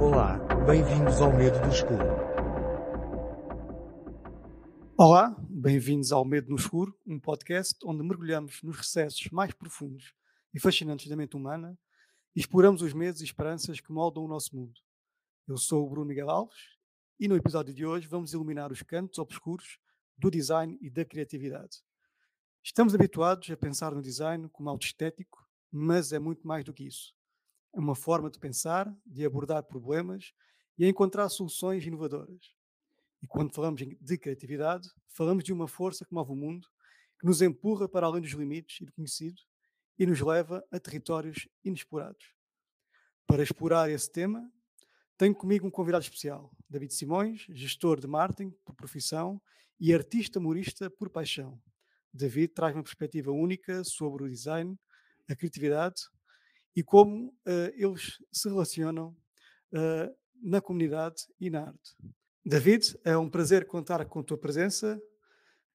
[0.00, 2.04] Olá, bem-vindos ao Medo do Escuro.
[4.96, 10.14] Olá, bem-vindos ao Medo no Escuro, um podcast onde mergulhamos nos recessos mais profundos
[10.54, 11.76] e fascinantes da mente humana
[12.36, 14.80] e exploramos os medos e esperanças que moldam o nosso mundo.
[15.48, 16.76] Eu sou o Bruno Miguel Alves
[17.18, 19.80] e no episódio de hoje vamos iluminar os cantos obscuros
[20.16, 21.78] do design e da criatividade.
[22.62, 26.86] Estamos habituados a pensar no design como algo estético, mas é muito mais do que
[26.86, 27.17] isso.
[27.74, 30.32] É uma forma de pensar, de abordar problemas
[30.78, 32.54] e a encontrar soluções inovadoras.
[33.22, 36.68] E quando falamos de criatividade, falamos de uma força que move o mundo,
[37.18, 39.42] que nos empurra para além dos limites e do conhecido
[39.98, 42.32] e nos leva a territórios inexplorados.
[43.26, 44.50] Para explorar esse tema,
[45.16, 49.42] tenho comigo um convidado especial, David Simões, gestor de marketing por profissão
[49.80, 51.60] e artista humorista por paixão.
[52.14, 54.78] David traz uma perspectiva única sobre o design,
[55.28, 56.02] a criatividade
[56.78, 59.08] e como uh, eles se relacionam
[59.72, 61.96] uh, na comunidade e na arte.
[62.46, 64.96] David, é um prazer contar com a tua presença.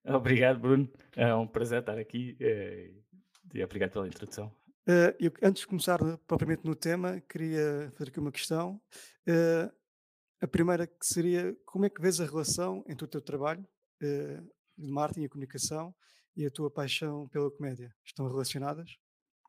[0.05, 0.89] Obrigado, Bruno.
[1.13, 2.93] É um prazer estar aqui eh,
[3.53, 4.47] e obrigado pela introdução.
[4.87, 8.81] Uh, eu, antes de começar propriamente no tema, queria fazer aqui uma questão.
[9.27, 9.69] Uh,
[10.41, 13.67] a primeira que seria, como é que vês a relação entre o teu trabalho
[14.01, 15.93] uh, de marketing e comunicação
[16.33, 17.93] e a tua paixão pela comédia?
[18.05, 18.89] Estão relacionadas?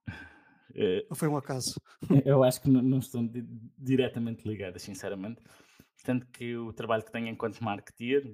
[0.74, 1.80] Uh, Ou foi um acaso?
[2.24, 3.44] Eu acho que não, estão di
[3.78, 5.40] diretamente ligadas, sinceramente.
[6.02, 8.24] Tanto que o trabalho que tenho enquanto marketeer,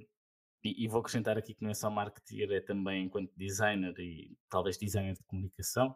[0.65, 4.37] e, e, vou acrescentar aqui que não é só marketeer, é também enquanto designer e
[4.49, 5.95] talvez designer de comunicação,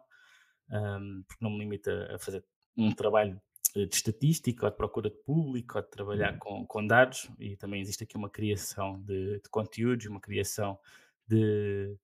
[0.71, 2.43] um, porque não me limita a fazer
[2.77, 3.39] um trabalho
[3.75, 6.39] de estatística ou de procura de público ou de trabalhar uhum.
[6.39, 10.79] com, com dados e também existe aqui uma criação de, de conteúdos, uma criação
[11.27, 11.97] de,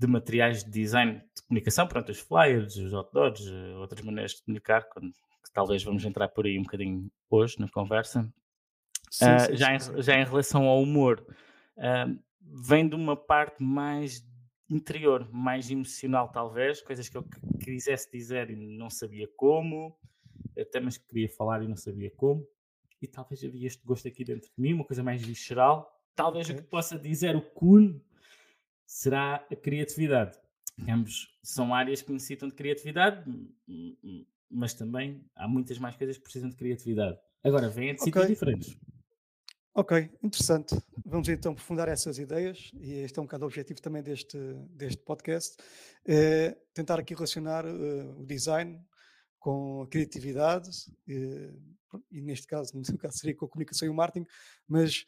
[0.00, 4.42] de materiais de design de comunicação, pronto, os flyers, os outdoors, eh, outras maneiras de
[4.42, 8.26] comunicar, quando, que talvez vamos entrar por aí um bocadinho hoje na conversa.
[9.10, 9.92] Sim, uh, sim, já, sim.
[9.92, 11.22] Em, já em relação ao humor,
[11.76, 14.26] uh, vem de uma parte mais
[14.70, 17.26] interior, mais emocional talvez, coisas que eu
[17.62, 19.94] quisesse dizer e não sabia como,
[20.58, 22.46] até mas queria falar e não sabia como,
[23.02, 25.94] e talvez havia este gosto aqui dentro de mim, uma coisa mais visceral.
[26.16, 26.58] Talvez okay.
[26.58, 27.98] o que possa dizer o Kuhn
[28.90, 30.36] será a criatividade.
[30.88, 33.24] Ambos são áreas que necessitam de criatividade,
[34.50, 37.16] mas também há muitas mais coisas que precisam de criatividade.
[37.44, 38.06] Agora, vêm de okay.
[38.06, 38.76] sítios diferentes.
[39.72, 40.76] Ok, interessante.
[41.06, 44.36] Vamos então aprofundar essas ideias, e este é um bocado o objetivo também deste,
[44.70, 45.56] deste podcast,
[46.04, 48.76] é tentar aqui relacionar uh, o design
[49.38, 50.68] com a criatividade,
[51.08, 54.26] uh, e neste caso, no caso seria com a comunicação e o marketing,
[54.66, 55.04] mas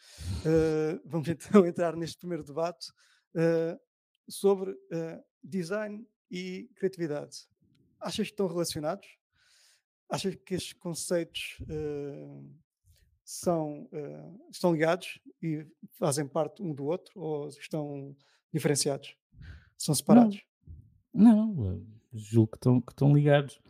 [0.47, 2.87] uh, vamos então entrar neste primeiro debate
[3.35, 3.81] uh,
[4.29, 7.49] sobre uh, design e criatividade.
[8.01, 9.07] Achas que estão relacionados?
[10.09, 12.55] Achas que estes conceitos uh,
[13.25, 13.89] são,
[14.51, 18.15] estão ligados e fazem parte um do outro ou estão
[18.53, 19.17] diferenciados?
[19.79, 20.43] São separados?
[21.15, 23.61] Não, não julgo que estão, que estão ligados.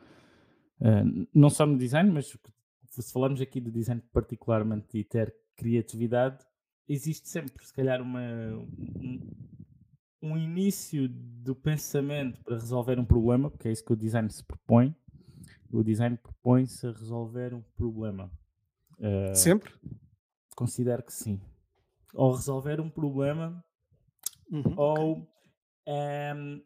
[1.33, 2.37] não só no design, mas
[2.89, 6.45] se falamos aqui de design particularmente de ter criatividade,
[6.89, 9.31] existe sempre, se calhar, uma, um,
[10.23, 14.45] um início do pensamento para resolver um problema, porque é isso que o design se
[14.45, 14.95] propõe.
[15.71, 18.31] O design propõe-se a resolver um problema.
[18.99, 19.73] Uh, sempre?
[20.55, 21.41] Considero que sim.
[22.15, 23.65] Ou resolver um problema,
[24.51, 25.23] uhum, ou, okay.
[25.23, 25.27] um,
[25.87, 26.63] ehm,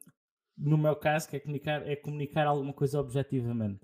[0.59, 3.81] no meu caso, que é comunicar, é comunicar alguma coisa objetivamente.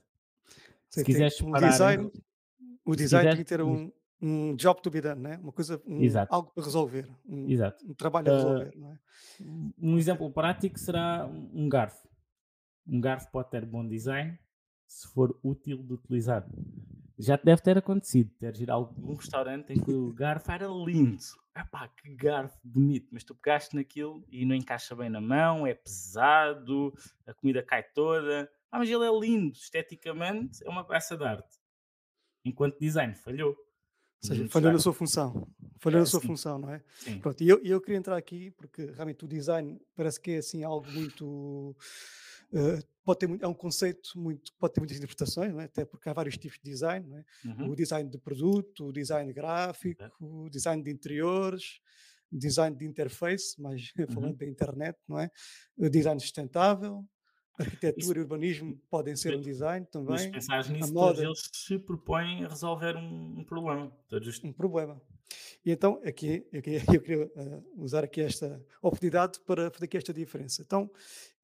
[0.90, 2.10] se quiseres um design,
[2.84, 3.92] o design tem que ter um,
[4.22, 5.38] um job to be done, né?
[5.42, 7.46] uma coisa, um, algo para resolver, um,
[7.84, 8.72] um trabalho a resolver.
[8.76, 8.98] Uh, não é?
[9.78, 12.08] Um exemplo prático será um garfo.
[12.86, 14.38] Um garfo pode ter bom design
[14.86, 16.46] se for útil de utilizar.
[17.18, 20.66] Já te deve ter acontecido, teres ir a algum restaurante em que o garfo era
[20.66, 21.18] lindo.
[21.56, 25.74] Epá, que garfo bonito, mas tu pegaste naquilo e não encaixa bem na mão, é
[25.74, 26.94] pesado,
[27.26, 28.50] a comida cai toda.
[28.70, 31.58] Ah, mas ele é lindo, esteticamente é uma peça de arte.
[32.44, 33.56] Enquanto design falhou.
[34.22, 35.48] Ou seja, falhou na sua função.
[35.80, 36.26] Falhou é, na sua sim.
[36.28, 36.80] função, não é?
[37.00, 37.18] Sim.
[37.18, 40.62] Pronto, e eu, eu queria entrar aqui porque realmente o design parece que é assim
[40.62, 41.76] algo muito.
[42.52, 45.64] Uh, pode ter muito, é um conceito muito pode ter muitas interpretações, não é?
[45.64, 47.24] até porque há vários tipos de design, não é?
[47.44, 47.70] Uhum.
[47.70, 50.44] o design de produto, o design gráfico, uhum.
[50.44, 51.80] o design de interiores,
[52.30, 54.36] design de interface, mas falando uhum.
[54.36, 55.30] da internet, não é?
[55.76, 57.04] O design sustentável,
[57.58, 60.18] Arquitetura e urbanismo podem ser um design também.
[60.18, 63.92] Se pensares nisso, moda, todos eles se propõem a resolver um, um problema.
[64.08, 64.42] Todos...
[64.42, 65.00] Um problema.
[65.64, 70.12] E então, aqui, aqui eu queria uh, usar aqui esta oportunidade para fazer aqui esta
[70.12, 70.62] diferença.
[70.62, 70.90] Então,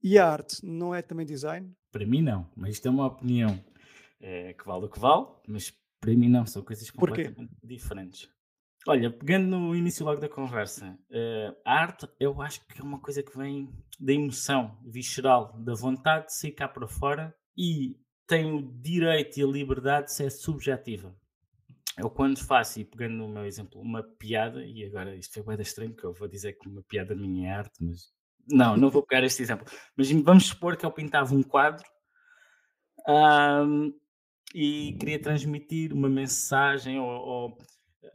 [0.03, 1.71] e a arte não é também design?
[1.93, 3.63] Para mim não, mas isto é uma opinião
[4.21, 7.25] é, que vale o que vale, mas Para mim não, são coisas Porquê?
[7.25, 8.29] completamente diferentes.
[8.87, 13.01] Olha, pegando no início logo da conversa, eh, a arte eu acho que é uma
[13.01, 17.97] coisa que vem da emoção visceral, da vontade de sair cá para fora e
[18.27, 21.15] tem o direito e a liberdade de ser subjetiva.
[21.99, 25.63] Eu quando faço, e pegando no meu exemplo, uma piada, e agora isto foi bem
[25.63, 28.13] estranho, que eu vou dizer que uma piada minha é arte, mas
[28.49, 29.67] não, não vou pegar este exemplo.
[29.97, 31.85] Mas vamos supor que eu pintava um quadro
[33.07, 33.93] ahm,
[34.55, 37.59] e queria transmitir uma mensagem ou, ou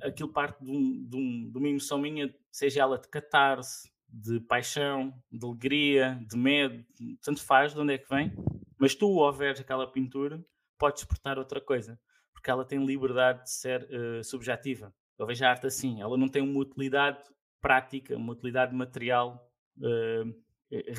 [0.01, 4.39] aquilo parte de, um- de um- de uma emoção minha, seja ela de catarse, de
[4.41, 6.85] paixão, de alegria, de medo,
[7.23, 8.31] tanto faz de onde é que vem,
[8.77, 10.43] mas tu, ao veres aquela pintura,
[10.77, 11.99] podes despertar outra coisa,
[12.33, 14.93] porque ela tem liberdade de ser eh, subjetiva.
[15.17, 17.23] Eu vejo a arte assim, ela não tem uma utilidade
[17.61, 19.49] prática, uma utilidade material
[19.81, 20.23] eh,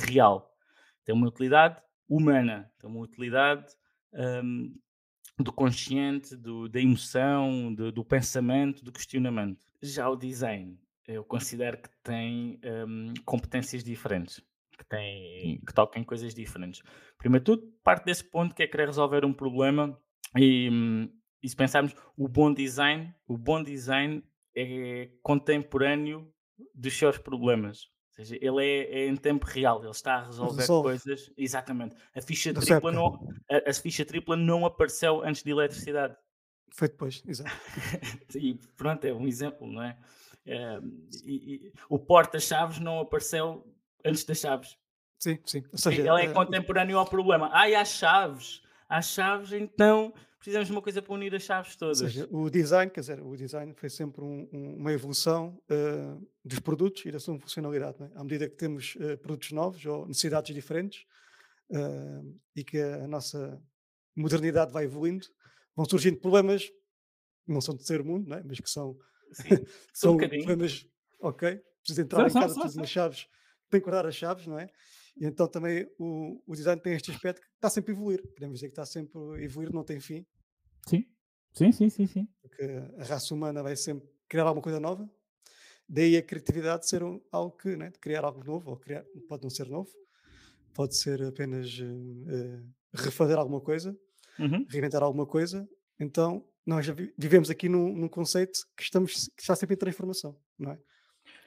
[0.08, 0.52] real.
[1.04, 3.66] Tem uma utilidade humana, tem uma utilidade
[4.42, 4.74] hum,
[5.38, 9.66] do consciente, do- da emoção, do, do pensamento, do questionamento.
[9.82, 14.40] Já o design, eu considero que tem hum, competências diferentes,
[14.78, 16.82] que, tem, que tocam em coisas diferentes.
[17.18, 19.98] Primeiro tudo, parte desse ponto que é querer resolver um problema
[20.36, 21.08] e, hum,
[21.42, 24.22] e se pensarmos o bom design, o bom design
[24.56, 26.32] é contemporâneo
[26.74, 27.88] dos seus problemas.
[28.16, 30.88] Ou seja, ele é, é em tempo real, ele está a resolver Resolve.
[30.88, 31.32] coisas.
[31.36, 31.96] Exatamente.
[32.14, 36.14] A ficha sua tripla não, a, a ficha tripla não apareceu antes de eletricidade.
[36.70, 37.50] Foi depois, exato.
[38.36, 39.96] E pronto, é um exemplo, não é?
[40.46, 40.80] Eh,
[41.24, 43.66] e- e o porta-chaves não apareceu
[44.04, 44.76] antes das chaves.
[45.18, 45.64] Sim, sim.
[45.72, 47.48] Ou seja, Ele é eh, contemporâneo ao problema.
[47.52, 48.62] Ai, há chaves.
[48.88, 50.12] Há chaves, então
[50.44, 51.98] precisamos de uma coisa para unir as chaves Ou todas.
[51.98, 56.58] seja, o design, quer dizer, o design foi sempre um- um- uma evolução eh, dos
[56.60, 58.02] produtos e da sua funcionalidade.
[58.02, 58.10] é?
[58.14, 61.04] À medida que temos eh, produtos novos ou necessidades diferentes
[61.72, 62.22] eh,
[62.56, 63.58] e que a nossa
[64.14, 65.26] modernidade vai evoluindo,
[65.74, 68.42] vão surgindo problemas que não são de ser mundo, não é?
[68.44, 68.96] mas que são,
[69.32, 69.48] Sim,
[69.94, 70.44] são bocadinho.
[70.44, 70.86] problemas,
[71.20, 72.80] ok, preciso entrar em casa, são, preciso são.
[72.82, 73.26] nas chaves,
[73.70, 74.68] tem que guardar as chaves, não é?
[75.16, 78.22] E então também o, o design tem este aspecto que está sempre a evoluir.
[78.34, 80.26] Podemos dizer que está sempre a evoluir, não tem fim
[80.86, 81.06] sim,
[81.52, 82.28] sim, sim, sim, sim.
[82.42, 82.62] porque
[82.98, 85.08] a raça humana vai sempre criar alguma coisa nova.
[85.88, 89.42] Daí a criatividade ser um- algo que, né, de criar algo novo, ou criar, pode
[89.42, 89.90] não ser novo,
[90.74, 92.62] pode ser apenas eh,
[92.92, 93.96] refazer alguma coisa,
[94.38, 94.64] Uhum.
[94.68, 95.68] reinventar alguma coisa.
[96.00, 100.72] Então, nós vivemos aqui num, num conceito que, estamos, que está sempre em transformação, não
[100.72, 100.78] é?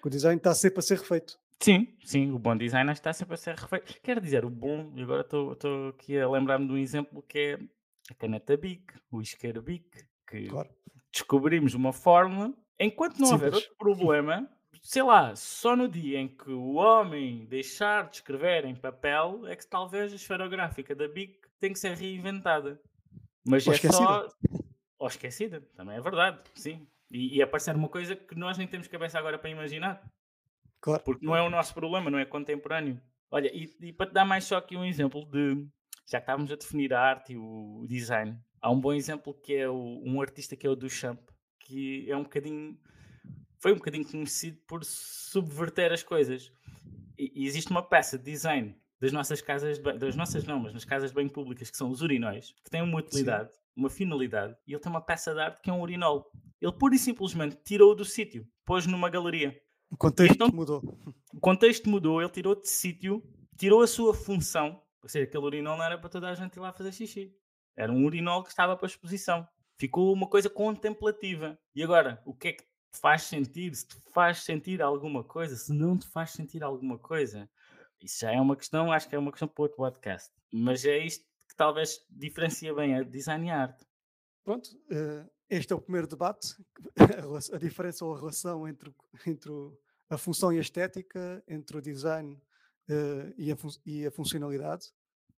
[0.06, 1.38] O design está sempre a ser refeito.
[1.60, 4.00] Sim, sim, o bom design está sempre a ser refeito.
[4.02, 7.60] Quero dizer, o bom, e agora estou aqui a lembrar-me de um exemplo que é
[8.12, 9.90] a caneta Bic, o isqueiro Bic,
[10.30, 10.70] que Claro.
[11.12, 14.48] descobrimos uma fórmula, enquanto não houver outro problema,
[14.84, 19.56] sei lá, só no dia em que o homem deixar de escrever em papel é
[19.56, 22.80] que talvez a esferográfica da Bic tem que ser reinventada.
[23.46, 23.88] Mas Ou é só...
[23.88, 24.28] esquecida.
[25.00, 26.88] Ou esquecida, também é verdade, sim.
[27.12, 30.02] E, e aparecer uma coisa que nós nem temos cabeça agora para imaginar.
[30.82, 31.04] Claro.
[31.04, 33.02] Porque não é o nosso problema, não é contemporâneo.
[33.32, 35.66] Olha, e, e para te dar mais só aqui um exemplo de.
[36.10, 39.54] Já que estávamos a definir a arte e o design, há um bom exemplo que
[39.56, 41.20] é o- um artista que é o Duchamp,
[41.60, 42.78] que é um bocadinho.
[43.60, 46.52] Foi um bocadinho conhecido por subverter as coisas.
[47.18, 50.74] E, e existe uma peça de design das nossas casas, de das nossas não, mas
[50.74, 54.74] nas casas banho públicas, que são os urinóis, que têm uma utilidade, uma finalidade, e
[54.74, 56.32] ele tem uma peça de arte que é um urinol.
[56.62, 59.60] Ele pura e simplesmente tirou-o do sítio, pôs numa galeria.
[59.90, 61.00] O contexto Então- mudou.
[61.34, 63.24] O contexto mudou, ele tirou de sítio,
[63.58, 66.60] tirou a sua função, ou seja, aquele urinol não era para toda a gente ir
[66.60, 67.34] lá fazer xixi.
[67.76, 69.48] Era um urinol que estava para exposição.
[69.78, 71.58] Ficou uma coisa contemplativa.
[71.76, 73.74] E agora, o que é que te faz sentir?
[73.76, 77.48] Se te faz sentir alguma coisa, se não te faz sentir alguma coisa,
[78.02, 80.32] isso já é uma questão, acho que é uma questão para outro podcast.
[80.52, 83.86] Mas é isto que talvez diferencia bem a design e a arte.
[84.44, 86.56] Pronto, eh, este é o primeiro debate,
[87.54, 88.94] a, diferença ou a relação entre,
[89.26, 89.52] entre
[90.10, 92.40] a função e a estética, entre o design
[92.90, 94.92] eh, e, a e a funcionalidade,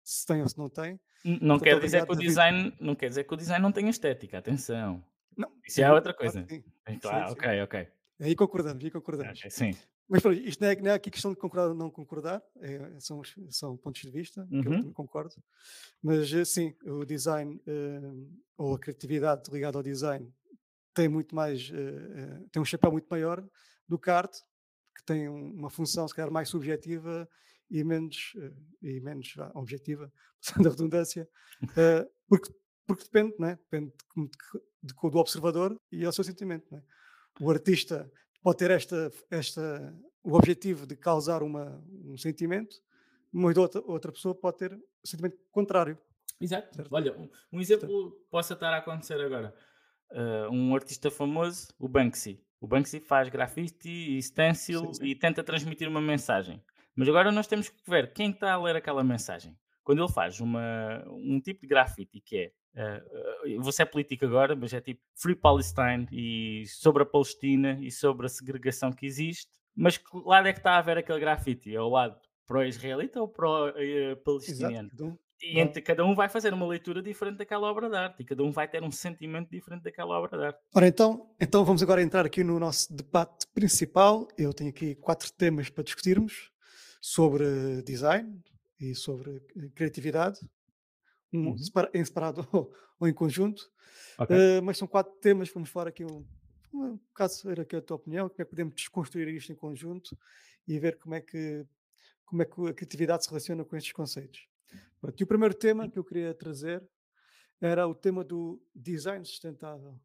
[0.04, 1.00] se tem ou se não tem.
[1.24, 3.90] Não Muito quer dizer que o design, não quer dizer que o design não tenha
[3.90, 5.04] estética, atenção.
[5.36, 6.48] Não, Isso é sim, outra claro coisa.
[6.50, 6.64] sim.
[6.86, 7.34] É Claro, sim.
[7.34, 7.88] ok, ok.
[8.20, 9.42] Aí concordamos, aí concordamos.
[9.50, 9.72] Sim.
[10.10, 12.98] Mas pronto, isto não é, não é aqui questão de concordar ou não concordar, é-
[13.00, 14.78] são, são pontos de vista, que eu Uhum.
[14.80, 15.36] também concordo.
[16.02, 18.02] Mas eh, sim, o design eh,
[18.58, 20.34] ou a criatividade ligada ao design
[20.94, 23.46] tem muito mais, eh, tem um chapéu muito maior
[23.88, 24.42] do que a arte,
[24.96, 27.28] que tem um- uma função se calhar mais subjetiva
[27.70, 30.12] e menos, eh, e menos objetiva,
[30.66, 31.30] passando a redundância,
[32.30, 32.50] porque,
[32.86, 33.56] porque depende, não é?
[33.58, 34.28] depende de
[34.84, 36.66] de- do observador e ao seu sentimento.
[36.72, 36.84] não é?
[37.42, 38.10] O artista
[38.42, 42.76] pode ter esta, esta, o objetivo de causar uma, um sentimento,
[43.32, 45.98] mas outra, outra pessoa pode ter o sentimento contrário.
[46.40, 46.76] Exato.
[46.76, 46.94] Certo.
[46.94, 49.54] Olha, um, um exemplo possa estar a acontecer agora.
[50.12, 52.42] uh, um artista famoso, o Banksy.
[52.60, 55.06] O Banksy faz grafite e stencil Sim, sim.
[55.06, 56.64] e tenta transmitir uma mensagem.
[56.96, 59.58] Mas agora nós temos que ver quem está a ler aquela mensagem.
[59.84, 64.26] Quando ele faz uma, um tipo de grafite que é, uh, uh, vou ser político
[64.26, 69.06] agora, mas é tipo Free Palestine e sobre a Palestina e sobre a segregação que
[69.06, 71.76] existe, mas que lado é que está a ver aquele grafite?
[71.76, 74.90] É o lado pró-israelita ou pró-palestiniano?
[75.40, 75.62] E Não.
[75.62, 78.52] entre cada um vai fazer uma leitura diferente daquela obra de arte e cada um
[78.52, 80.60] vai ter um sentimento diferente daquela obra de arte.
[80.74, 84.28] Ora, então, então vamos agora entrar aqui no nosso debate principal.
[84.36, 86.52] Eu tenho aqui quatro temas para discutirmos
[87.00, 88.42] sobre design
[88.80, 90.40] e sobre eh, criatividade,
[91.34, 91.56] Uhum.
[91.94, 93.70] em separado ou, ou em conjunto.
[94.18, 94.36] Ok.
[94.36, 96.26] Eh, mas são quatro temas, vamos falar aqui um,
[96.74, 100.18] um caso saber aqui a tua opinião, como é que podemos desconstruir isto em conjunto
[100.68, 101.66] e ver como é que,
[102.26, 104.48] como é que a criatividade se relaciona com estes conceitos.
[105.00, 106.84] Pronto, e o primeiro tema que eu queria trazer
[107.60, 109.92] era o tema do design sustentável.
[109.92, 110.00] Ou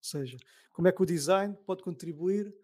[0.00, 0.38] seja,
[0.72, 2.54] como é que o design pode contribuir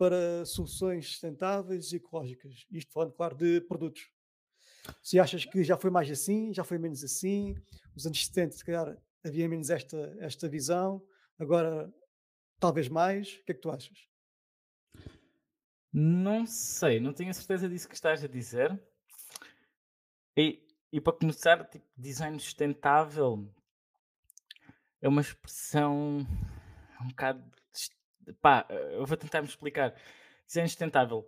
[0.00, 2.64] para soluções sustentáveis e ecológicas.
[2.72, 4.10] Isto falando, claro, de produtos.
[5.02, 7.54] Se achas que já foi mais assim, já foi menos assim,
[7.94, 11.04] os anos 70, se calhar, havia menos esta, esta visão,
[11.38, 11.92] agora
[12.58, 13.34] talvez mais.
[13.34, 14.08] O que é que tu achas?
[15.92, 18.80] Não sei, não tenho a certeza disso que estás a dizer.
[20.36, 23.52] E, e para começar, tipo, design sustentável
[25.02, 26.26] é uma expressão
[27.02, 27.42] um bocado.
[28.40, 29.94] Pá, eu vou tentar me explicar.
[30.46, 31.26] Design sustentável,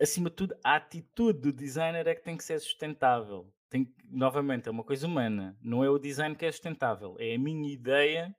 [0.00, 3.52] acima de tudo, a atitude do designer é que tem que ser sustentável.
[3.68, 5.56] Tem, que- novamente, é uma coisa humana.
[5.60, 8.34] Não é o design que é sustentável, é a minha ideia,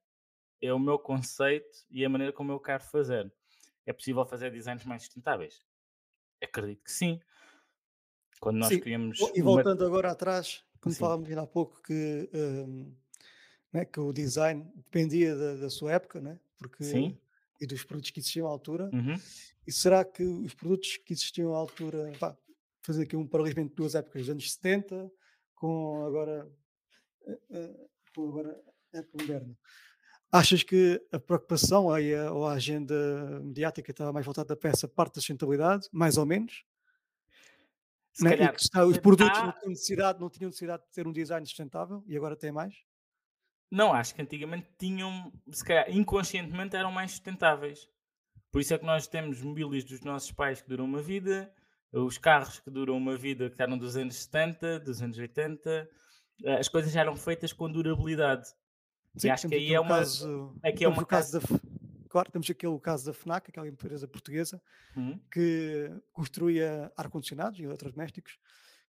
[0.61, 3.31] é o meu conceito e a maneira como eu quero fazer.
[3.85, 5.63] É possível fazer designs mais sustentáveis?
[6.41, 7.19] Acredito que sim.
[8.39, 10.93] Quando nós Sim, criamos e uma- voltando agora atrás, Sim.
[10.93, 12.93] falávamos ainda há pouco que, hum,
[13.71, 16.39] né, que o design dependia da, da sua época, né?
[16.57, 17.17] porque, Sim.
[17.59, 19.15] E dos produtos que existiam à altura, Uhum.
[19.67, 22.37] e será que os produtos que existiam à altura, pá,
[22.81, 25.09] fazer aqui um paralelismo entre duas épocas, dos anos 70
[25.55, 26.51] com agora,
[27.27, 28.61] eh, eh, com agora
[28.93, 29.57] a época moderna.
[30.31, 34.87] Achas que a preocupação aí a- ou a agenda mediática estava mais voltada para essa
[34.87, 36.65] parte da sustentabilidade, mais ou menos?
[38.11, 41.11] Se né, calhar está- os produtos não tinham, necessidade, não tinham necessidade de ter um
[41.11, 42.73] design sustentável e agora têm mais?
[43.71, 47.89] Não, acho que antigamente tinham, se calhar inconscientemente eram mais sustentáveis.
[48.51, 51.51] Por isso é que nós temos mobílias dos nossos pais que duram uma vida,
[51.91, 55.89] os carros que duram uma vida que eram dos anos 70, dos anos 80,
[56.43, 58.47] eh, as coisas já eram feitas com durabilidade.
[59.17, 59.97] Sim, e acho que aí é o uma.
[59.97, 61.47] caso, aqui é uma caso da,
[62.09, 64.61] claro, temos aqui o caso da FNAC, aquela empresa portuguesa
[64.95, 68.39] Hum, que construía ar-condicionados e eletrodomésticos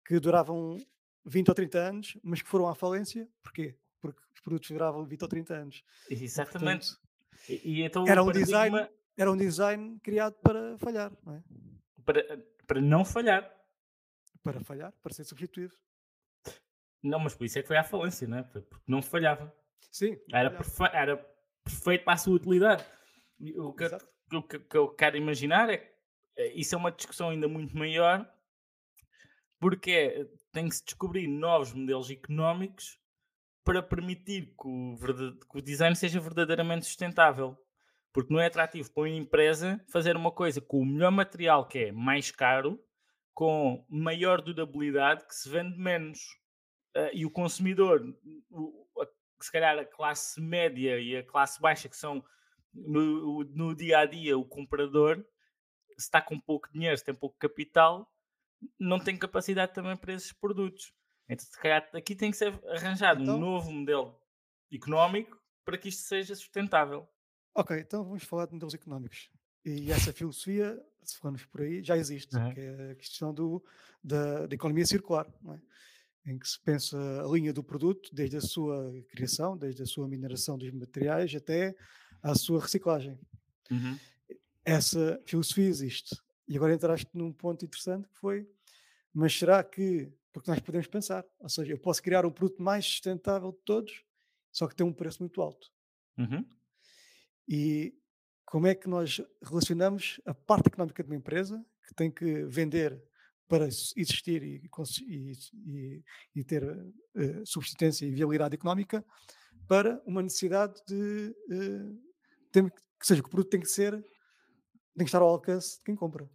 [0.04, 0.78] que duravam
[1.24, 3.28] 20 ou 30 anos, mas que foram à falência.
[3.42, 3.76] Porquê?
[4.12, 5.84] Porque os produtos duravam 20 ou 30 anos.
[6.10, 6.90] E, exatamente.
[6.94, 7.06] portanto,
[7.48, 11.42] E, e então era um design- era um design criado para falhar, não é?
[12.04, 13.50] para, para não falhar.
[14.42, 15.74] Para falhar, para ser substituído.
[17.02, 18.42] Não, mas por isso é que foi à falência, não é?
[18.42, 19.52] Porque não falhava.
[19.90, 20.56] Sim, Era, falhava.
[20.56, 21.16] perfe- era
[21.64, 22.84] perfeito para a sua utilidade.
[23.56, 23.84] O que,
[24.36, 25.92] o que- que eu quero imaginar é que
[26.36, 28.30] eh, isso é uma discussão ainda muito maior,
[29.58, 32.98] porque é, tem que se descobrir novos modelos económicos
[33.66, 34.96] para permitir que o,
[35.50, 37.58] que o design seja verdadeiramente sustentável.
[38.12, 41.78] Porque não é atrativo para uma empresa fazer uma coisa com o melhor material que
[41.80, 42.80] é mais caro,
[43.34, 46.20] com maior durabilidade que se vende menos.
[46.94, 48.00] Ah, e o consumidor,
[48.50, 49.08] o- a-
[49.42, 52.24] se calhar a classe média e a classe baixa, que são
[52.72, 55.16] no, no dia a dia o comprador,
[55.98, 58.08] se está com pouco dinheiro, se tem pouco capital,
[58.78, 60.94] não tem capacidade também para esses produtos.
[61.28, 64.18] Então, se calhar, aqui tem que ser arranjado Então- um novo modelo
[64.72, 67.08] económico para que isto seja sustentável.
[67.54, 69.30] Ok, então vamos falar de modelos económicos.
[69.64, 72.54] E essa filosofia, se formos por aí, já existe, Uhum.
[72.54, 73.64] que é a questão do,
[74.02, 75.26] da, da economia circular,
[76.24, 76.30] é?
[76.30, 80.06] em que se pensa a linha do produto, desde a sua criação, desde a sua
[80.08, 81.74] mineração dos materiais até
[82.22, 83.18] à sua reciclagem.
[83.70, 83.98] Uhum.
[84.64, 86.16] Essa filosofia existe.
[86.48, 88.48] E agora entraste num ponto interessante que foi,
[89.14, 92.84] mas será que, porque nós podemos pensar, ou seja, eu posso criar um produto mais
[92.84, 94.04] sustentável de todos,
[94.52, 95.66] só que tem um preço muito alto.
[96.18, 96.46] Uhum.
[97.48, 97.94] E
[98.44, 103.02] como é que nós relacionamos a parte económica de uma empresa que tem que vender
[103.48, 104.68] para existir e,
[105.08, 106.02] e-
[106.34, 106.62] e- ter
[107.14, 109.02] eh, subsistência e viabilidade económica
[109.66, 111.94] para uma necessidade de eh,
[112.52, 114.04] tem que que seja que o produto tem que ser tem
[114.98, 116.28] que estar ao alcance de quem compra.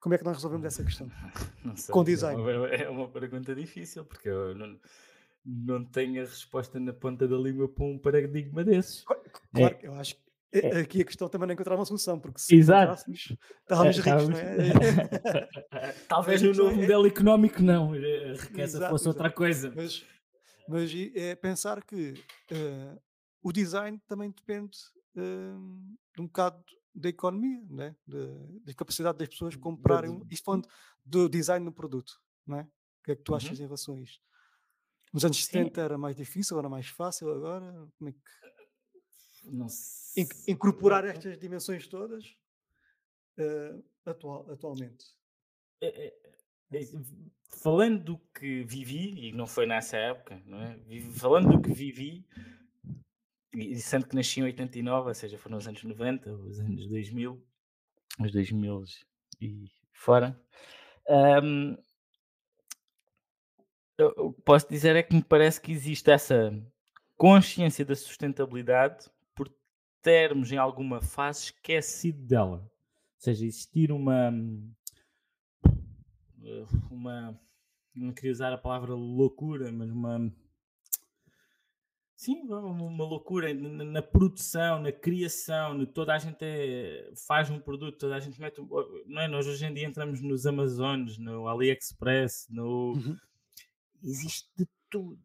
[0.00, 1.08] Como é que nós resolvemos essa questão?
[1.64, 2.40] Não sei, Com é design.
[2.42, 4.80] uma- É uma pergunta difícil, porque eu não,
[5.44, 9.04] não tenho a resposta na ponta da língua para um paradigma desses.
[9.04, 9.20] Qu-
[9.54, 11.84] Claro, É, eu acho que eh, é, aqui a questão também não é encontrar uma
[11.84, 12.82] solução, porque se exato.
[13.08, 14.38] encontrássemos, É, estávamos ricos, não estávamos.
[14.38, 15.48] é?
[16.08, 19.72] Talvez no novo é, modelo económico não, a riqueza exato, fosse outra coisa.
[19.76, 20.04] Mas,
[20.68, 22.14] mas é pensar que
[22.50, 22.98] eh,
[23.42, 24.78] o design também depende
[25.16, 26.62] hum, de um bocado
[26.94, 27.96] da economia, né?
[28.06, 28.18] Da
[28.64, 30.22] da capacidade das pessoas Da- comprarem.
[30.30, 30.68] Isto falando
[31.04, 32.12] do design do produto,
[32.46, 32.62] não é?
[32.62, 33.64] O que é que tu achas Uhum.
[33.64, 34.22] em relação a isto?
[35.12, 37.88] Nos anos Sim, 70 era mais difícil, era mais fácil agora?
[37.98, 38.20] Como é que
[39.50, 39.66] não
[40.16, 42.36] in- incorporar estas dimensões todas
[43.38, 45.06] eh, atual, atualmente?
[45.80, 46.20] É- é-
[46.72, 46.84] é-
[47.62, 50.78] Falando do que vivi, e não foi nessa época, não é?
[51.16, 52.24] Falando do que vivi,
[53.52, 57.42] e sendo que nasci em 89, ou seja, foram os anos 90, os anos 2000,
[58.20, 58.84] os 2000
[59.40, 60.40] e fora,
[63.98, 66.52] eu- o que posso dizer é que me parece que existe essa
[67.16, 69.52] consciência da sustentabilidade por
[70.02, 72.58] termos em alguma fase esquecido dela.
[72.62, 72.70] Ou
[73.18, 74.32] seja, existir uma,
[76.42, 77.38] eh, uma
[77.94, 80.32] não queria usar a palavra loucura, mas uma
[82.20, 87.96] sim, uma uma loucura na, produção, na criação, toda a gente é- faz um produto,
[87.96, 88.68] toda a gente mete, um-
[89.06, 89.26] não é?
[89.26, 93.16] Nós hoje em dia entramos nos Amazones, no AliExpress, no Uhum.
[94.02, 95.18] existe de tudo.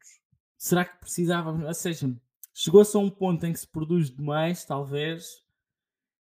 [0.58, 1.66] Será que precisávamos?
[1.68, 2.16] Ou seja,
[2.54, 5.44] chegou-se a um ponto em que se produz demais, talvez,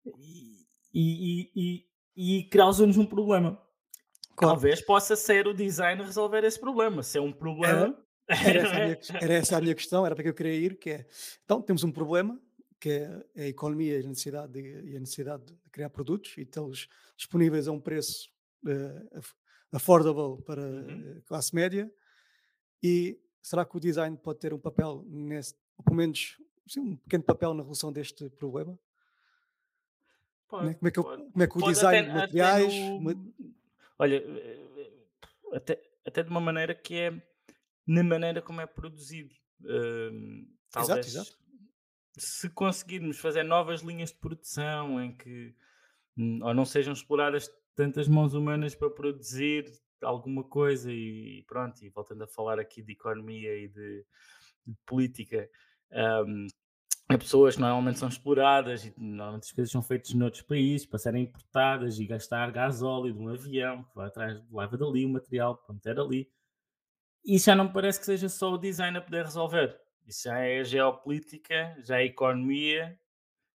[0.06, 0.64] e,
[0.94, 1.86] e, e,
[2.16, 3.60] e, causa-nos um problema.
[4.34, 4.54] Claro.
[4.54, 7.02] Talvez possa ser o design resolver esse problema.
[7.02, 7.94] Se é um problema.
[8.28, 10.76] Era essa, a minha, era essa a minha questão, era para que eu queria ir,
[10.78, 11.06] que é,
[11.44, 12.40] então temos um problema,
[12.80, 14.60] que é a economia e a necessidade de,
[14.90, 18.30] e a necessidade de criar produtos e tê-los disponíveis a um preço
[18.66, 19.34] eh, af-
[19.72, 21.16] affordable para Uhum.
[21.18, 21.92] a classe média,
[22.82, 26.96] e será que o design pode ter um papel nesse, ou pelo menos sim, um
[26.96, 28.72] pequeno papel na resolução deste problema?
[28.72, 28.78] né?
[30.48, 32.74] Pode, Como, é que, eu- como é que o design de materiais...
[33.00, 33.34] no.
[33.98, 34.92] Olha, eh,
[35.52, 37.22] até, até de uma maneira que é
[37.86, 39.34] na maneira como é produzido.
[39.64, 41.38] Exato, talvez exato.
[42.16, 45.54] se conseguirmos fazer novas linhas de produção em que
[46.16, 49.64] hum, ou não sejam exploradas tantas mãos humanas para produzir
[50.02, 54.04] alguma coisa e pronto, e voltando a falar aqui de economia e de,
[54.66, 55.48] de política,
[56.26, 56.46] hum,
[57.08, 60.98] há pessoas que normalmente são exploradas e normalmente as coisas são feitas noutros países para
[60.98, 65.56] serem importadas e gastar gasóleo de um avião que vai atrás, leva dali o material
[65.56, 66.28] para meter ali.
[67.24, 69.78] Isso já não me parece que seja só o design a poder resolver.
[70.06, 72.98] Isso já é geopolítica, já é economia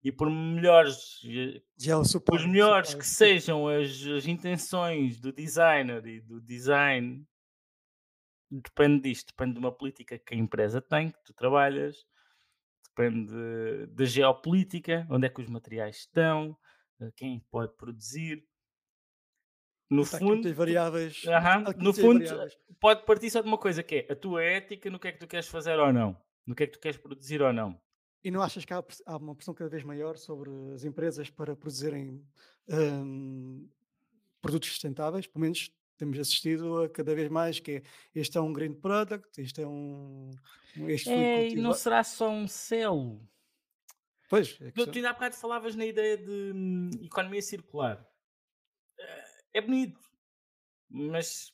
[0.03, 5.33] e por melhores eh, é o por supply, melhores que sejam as, as intenções do
[5.33, 7.27] designer e do design,
[8.49, 12.05] depende disto, depende de uma política que a empresa tem, que tu trabalhas,
[12.89, 16.57] depende da geopolítica, onde é que os materiais estão,
[17.01, 18.46] eh, quem pode produzir.
[19.89, 21.23] No fundo, tu- variáveis.
[21.27, 22.57] há aqui no fundo variáveis.
[22.79, 25.19] pode partir só de uma coisa que é a tua ética no que é que
[25.19, 27.79] tu queres fazer ou não, no que é que tu queres produzir ou não.
[28.23, 31.55] E não achas que há, há uma pressão cada vez maior sobre as empresas para
[31.55, 32.21] produzirem
[32.67, 33.69] hum,
[34.41, 35.25] produtos sustentáveis?
[35.27, 39.39] Pelo menos temos assistido a cada vez mais que é, este é um green product,
[39.41, 40.31] este é um...
[40.77, 43.21] um- Este É, e não será só um selo.
[44.29, 48.05] Pois, é Tu, tu ainda há bocado falavas na ideia de hum, economia circular.
[49.57, 49.99] É bonito,
[50.87, 51.51] mas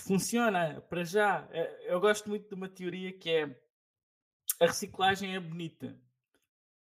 [0.00, 1.46] funciona para já.
[1.52, 3.60] Eh, Eu gosto muito de uma teoria que é
[4.58, 5.98] a reciclagem é bonita,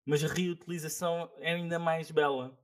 [0.05, 2.59] mas a reutilização é ainda mais bela.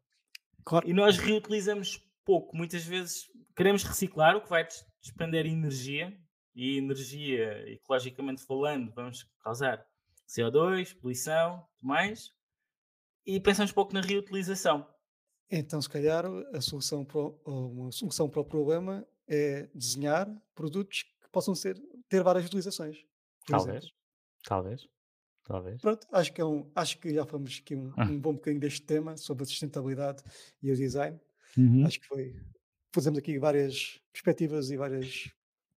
[0.64, 2.56] claro, E nós reutilizamos pouco.
[2.56, 6.16] Muitas vezes queremos reciclar, o que vai des- despender energia,
[6.54, 9.86] e energia, ecologicamente falando, vamos causar
[10.26, 12.34] CO2, poluição, tudo mais,
[13.24, 14.86] e pensamos pouco na reutilização.
[15.50, 21.28] Então se calhar a solução para, uma solução para o problema é desenhar produtos que
[21.30, 22.98] possam ser, ter várias utilizações.
[23.46, 23.72] por exemplo.
[23.72, 23.92] Talvez,
[24.44, 24.88] talvez,
[25.44, 25.80] talvez.
[25.80, 28.04] Pronto, acho que, é um, acho que já fomos aqui um, Ah.
[28.06, 30.22] um bom bocadinho deste tema sobre a sustentabilidade
[30.62, 31.18] e o design.
[31.56, 31.84] Uhum.
[31.86, 32.34] Acho que foi.
[32.94, 35.30] Fizemos aqui várias perspectivas e várias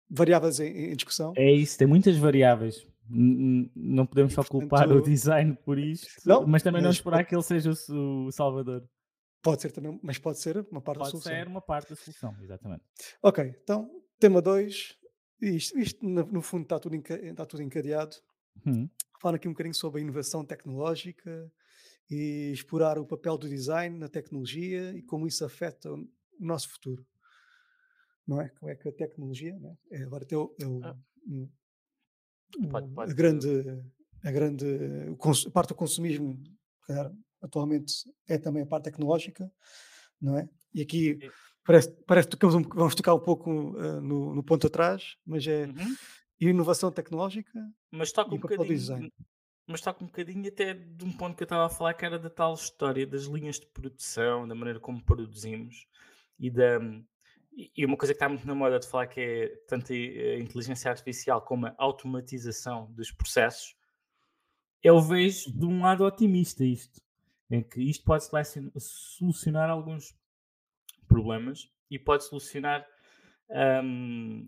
[0.10, 1.34] variáveis em, em discussão.
[1.36, 2.86] É isso, tem muitas variáveis.
[3.10, 6.98] N- n- Não podemos só culpar o design por isto, Não, mas também não mas
[6.98, 8.88] esperar pode- que ele seja o o salvador.
[9.42, 11.32] Pode ser também, mas pode ser uma parte da Pode solução.
[11.34, 12.84] ser uma parte da solução, exatamente.
[13.24, 14.98] Ok, então, tema 2.
[15.42, 18.16] Isto, isto no, fundo está tudo, está tudo encadeado.
[18.66, 18.88] Uhum.
[19.20, 21.52] Falar aqui um bocadinho sobre a inovação tecnológica
[22.10, 26.08] e explorar o papel do design na tecnologia e como isso afeta o
[26.40, 27.04] nosso futuro.
[28.28, 28.50] Não é?
[28.50, 29.76] Como é que a tecnologia, né?
[29.92, 30.96] é, agora tem o, é o- Ah.
[31.28, 31.50] um-
[32.70, 33.48] Pode- pode- a grande
[34.24, 34.66] a grande
[35.48, 36.38] a parte do consumismo,
[36.86, 37.94] calhar, atualmente
[38.28, 39.52] é também a parte tecnológica,
[40.22, 40.48] não é?
[40.74, 41.20] E aqui
[41.64, 45.46] parece, parece que tocamos um, vamos tocar um pouco eh, no, no ponto atrás, mas
[45.48, 45.96] é Uhum.
[46.40, 47.60] inovação tecnológica
[47.92, 49.10] Mas toca e um papel do design.
[49.10, 49.28] bocadinho,
[49.68, 52.18] mas toca um bocadinho até de um ponto que eu estava a falar, que era
[52.18, 55.88] da tal história das linhas de produção, da maneira como produzimos
[56.40, 56.80] e da.
[57.54, 60.90] E uma coisa que está muito na moda de falar que é tanto a inteligência
[60.90, 63.76] artificial como a automatização dos processos,
[64.82, 67.01] eu vejo de um lado otimista isto,
[67.52, 68.24] em que isto pode
[68.80, 70.16] solucionar alguns
[71.08, 72.88] problemas e pode solucionar
[73.84, 74.48] hum,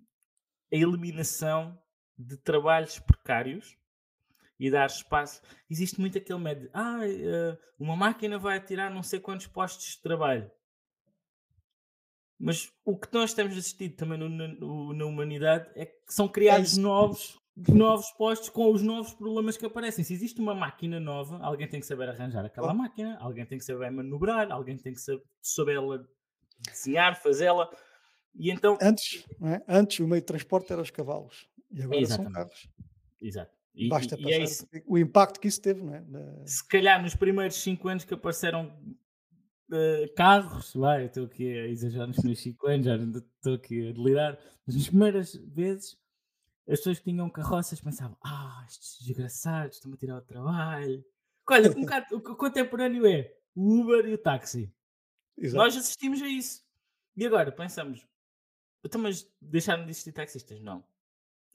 [0.71, 1.77] a eliminação
[2.17, 3.77] de trabalhos precários
[4.59, 5.41] e dar espaço.
[5.69, 6.99] Existe muito aquele medo de ah,
[7.77, 10.49] uma máquina vai tirar não sei quantos postos de trabalho.
[12.39, 16.27] Mas o que nós temos assistido também no- na, no- na humanidade é que são
[16.27, 16.81] criados isso.
[16.81, 20.03] novos, novos postos com os novos problemas que aparecem.
[20.03, 22.79] Se existe uma máquina nova, alguém tem que saber arranjar aquela Claro.
[22.79, 26.07] máquina, alguém tem que saber manobrar, alguém tem que saber, ela
[26.67, 27.69] desenhar, fazê-la.
[28.35, 29.61] E então, Antes, é?
[29.67, 32.33] Antes o meio de transporte eram os cavalos e agora são Exatamente.
[32.33, 32.69] carros.
[33.21, 33.51] exato.
[33.75, 34.45] E, Basta e- e é
[34.85, 36.03] o impacto que isso teve, não é?
[36.45, 38.71] Se calhar nos primeiros 5 anos que apareceram
[39.71, 43.89] eh, carros, vai, eu estou aqui a exagerar nos primeiros 5 anos, já estou aqui
[43.89, 45.97] a delirar, mas nas primeiras vezes
[46.67, 51.03] as pessoas que tinham carroças pensavam, ah, estes desgraçados estão-me a tirar o trabalho.
[51.49, 54.73] Olha, um bocado, o co- contemporâneo é o Uber e o táxi.
[55.37, 55.57] Exato.
[55.57, 56.63] Nós assistimos a isso.
[57.17, 58.05] E agora pensamos,
[58.83, 60.59] então, mas deixaram de existir taxistas?
[60.61, 60.83] Não.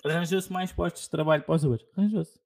[0.04, 1.88] Arranjou-se mais postos de trabalho para os Uber?
[1.96, 2.40] Arranjou-se.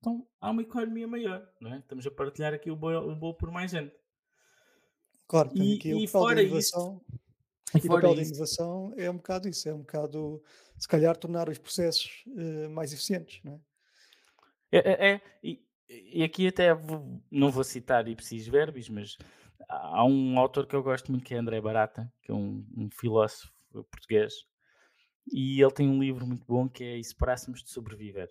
[0.00, 1.78] Então há uma economia maior, não é?
[1.78, 3.94] Estamos a partilhar aqui o bolo, o bolo por mais gente.
[5.28, 7.00] Claro, E- aqui e fora isso-.
[7.74, 10.42] E o papel da inovação é um bocado isso, é um bocado,
[10.78, 13.60] se calhar, tornar os processos eh, mais eficientes, não é?
[14.72, 19.16] É, é- é, e, e aqui até vou- não vou citar ipsis verbis, mas
[19.68, 22.88] há um autor que eu gosto muito que é André Barata, que é um, um
[22.90, 23.52] filósofo
[23.90, 24.34] português,
[25.32, 28.28] e ele tem um livro muito bom que é E se parássemos de sobreviver.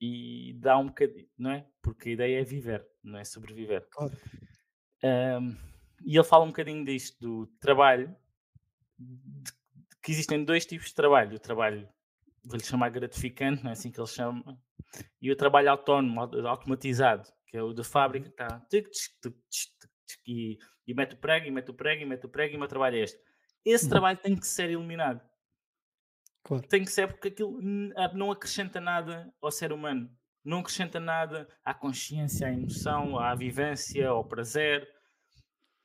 [0.00, 1.66] E dá um bocadinho, não é?
[1.80, 3.86] Porque a ideia é viver, não é sobreviver.
[3.90, 4.16] Claro.
[5.02, 5.56] Ahm,
[6.04, 8.14] e ele fala um bocadinho disto, do trabalho,
[9.02, 9.52] de-
[10.02, 11.36] que existem dois tipos de trabalho.
[11.36, 11.88] O trabalho,
[12.44, 14.58] vou-lhe chamar gratificante, não é assim que ele chama,
[15.20, 19.34] e o trabalho autónomo, au- automatizado, que é o da fábrica, que está tic, tic,
[19.50, 22.56] tic, e, e mete o prego, e mete o prego, e mete o prego, e
[22.56, 23.20] o meu trabalho é este.
[23.64, 23.90] Esse Uhum.
[23.90, 25.20] trabalho tem que ser eliminado.
[26.44, 26.66] Claro.
[26.66, 27.60] Tem que ser porque aquilo
[28.14, 30.10] não acrescenta nada ao ser humano.
[30.44, 34.88] Não acrescenta nada à consciência, à emoção, à vivência, ao prazer.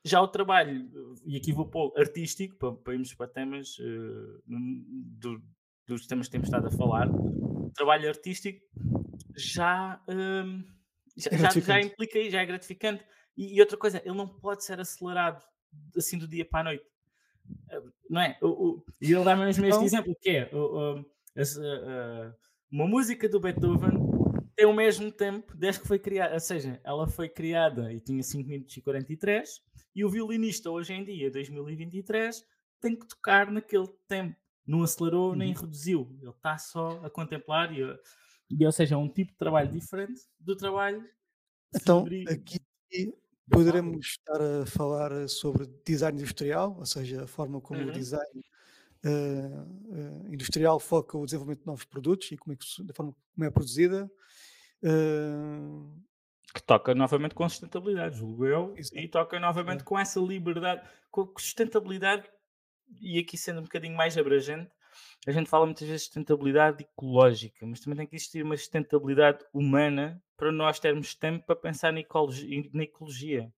[0.05, 0.89] Já o trabalho,
[1.25, 5.41] e aqui vou pôr artístico, para, para irmos para temas eh, do-
[5.85, 8.65] dos temas que temos estado a falar, o trabalho artístico
[9.35, 10.63] já, hum,
[11.17, 13.03] já, É já- já implica, já é gratificante.
[13.35, 15.43] E, e outra coisa, ele não pode ser acelerado
[15.95, 16.85] assim do dia para a noite.
[17.69, 18.37] Eh, Não é?
[19.01, 21.05] E ele dá mesmo este Então- exemplo, que é o- o-
[21.35, 22.33] esse, eh,
[22.71, 23.91] uma música do Beethoven
[24.57, 28.23] tem o mesmo tempo desde que foi criada, ou seja, ela foi criada e tinha
[28.23, 29.61] 5 minutos e 43
[29.95, 32.43] e o violinista hoje em dia, 2023,
[32.81, 34.37] tem que tocar naquele tempo.
[34.67, 35.55] Não acelerou nem Uhum.
[35.55, 36.17] reduziu.
[36.21, 37.81] Ele está só a contemplar e,
[38.49, 41.09] e, ou seja, é um tipo de trabalho diferente do trabalho
[41.73, 42.59] Então, fibri- aqui
[43.49, 47.87] poderemos estar a falar sobre design industrial, ou seja, a forma como Uhum.
[47.87, 48.43] o design
[49.05, 53.45] eh, industrial foca o desenvolvimento de novos produtos e como é que, da forma como
[53.47, 54.11] é produzida.
[54.81, 58.97] Que toca novamente com sustentabilidade, julgo eu, Exato.
[58.97, 62.29] e toca novamente com essa liberdade, com com sustentabilidade,
[63.01, 64.71] e aqui sendo um bocadinho mais abrangente,
[65.27, 69.45] a gente fala muitas vezes de sustentabilidade ecológica, mas também tem que existir uma sustentabilidade
[69.53, 72.69] humana para nós termos tempo para pensar na ecologia.
[72.73, 73.51] Na ecologia.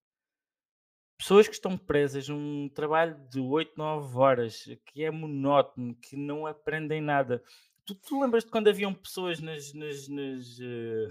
[1.18, 6.48] Pessoas que estão presas num trabalho de 8, 9 horas, que é monótono, que não
[6.48, 7.44] aprendem nada.
[7.90, 11.08] Tu, tu lembras de quando haviam pessoas nas, nas, nas, eh,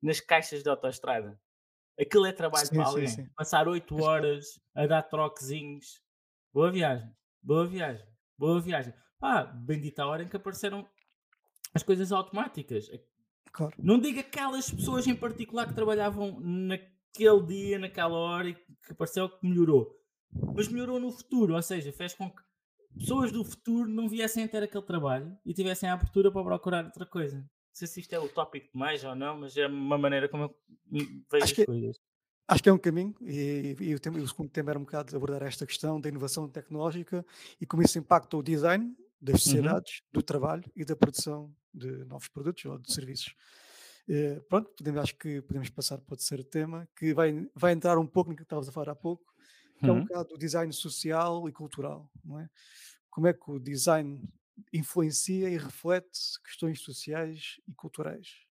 [0.00, 1.36] nas caixas de autoestrada?
[2.00, 3.08] Aquilo é trabalho Sim, para sim, alguém.
[3.08, 3.28] sim.
[3.36, 6.00] Passar 8 horas a dar troquezinhos.
[6.52, 7.10] Boa viagem,
[7.42, 8.06] boa viagem,
[8.38, 8.94] boa viagem.
[9.18, 10.88] Pá, bendita a hora em que apareceram
[11.74, 12.88] as coisas automáticas.
[13.52, 13.74] claro.
[13.76, 19.28] Não diga aquelas pessoas em particular que trabalhavam naquele dia, naquela hora e que pareceu
[19.28, 20.00] que melhorou.
[20.54, 22.42] Mas melhorou no futuro, ou seja, fez com que
[22.98, 26.84] pessoas do futuro não viessem a ter aquele trabalho e tivessem a abertura para procurar
[26.84, 27.38] outra coisa.
[27.38, 30.54] Não sei se isto é utópico demais ou não, mas é uma maneira como eu
[30.92, 31.96] vejo Acho as que- coisas.
[32.46, 35.16] Acho que é um caminho e, e o, tema, o segundo tema era um bocado
[35.16, 37.24] abordar esta questão da inovação tecnológica
[37.58, 42.28] e como isso impacta o design das sociedades, do trabalho e da produção de novos
[42.28, 43.34] produtos ou de serviços.
[44.06, 47.96] Eh, pronto, podemos, acho que podemos passar para o terceiro tema, que vai, vai entrar
[47.98, 49.24] um pouco no que estavas a falar há pouco,
[49.82, 50.00] que é um Uhum.
[50.00, 52.48] bocado do design social e cultural, não é?
[53.10, 54.22] Como é que o design
[54.72, 58.46] influencia e reflete questões sociais e culturais?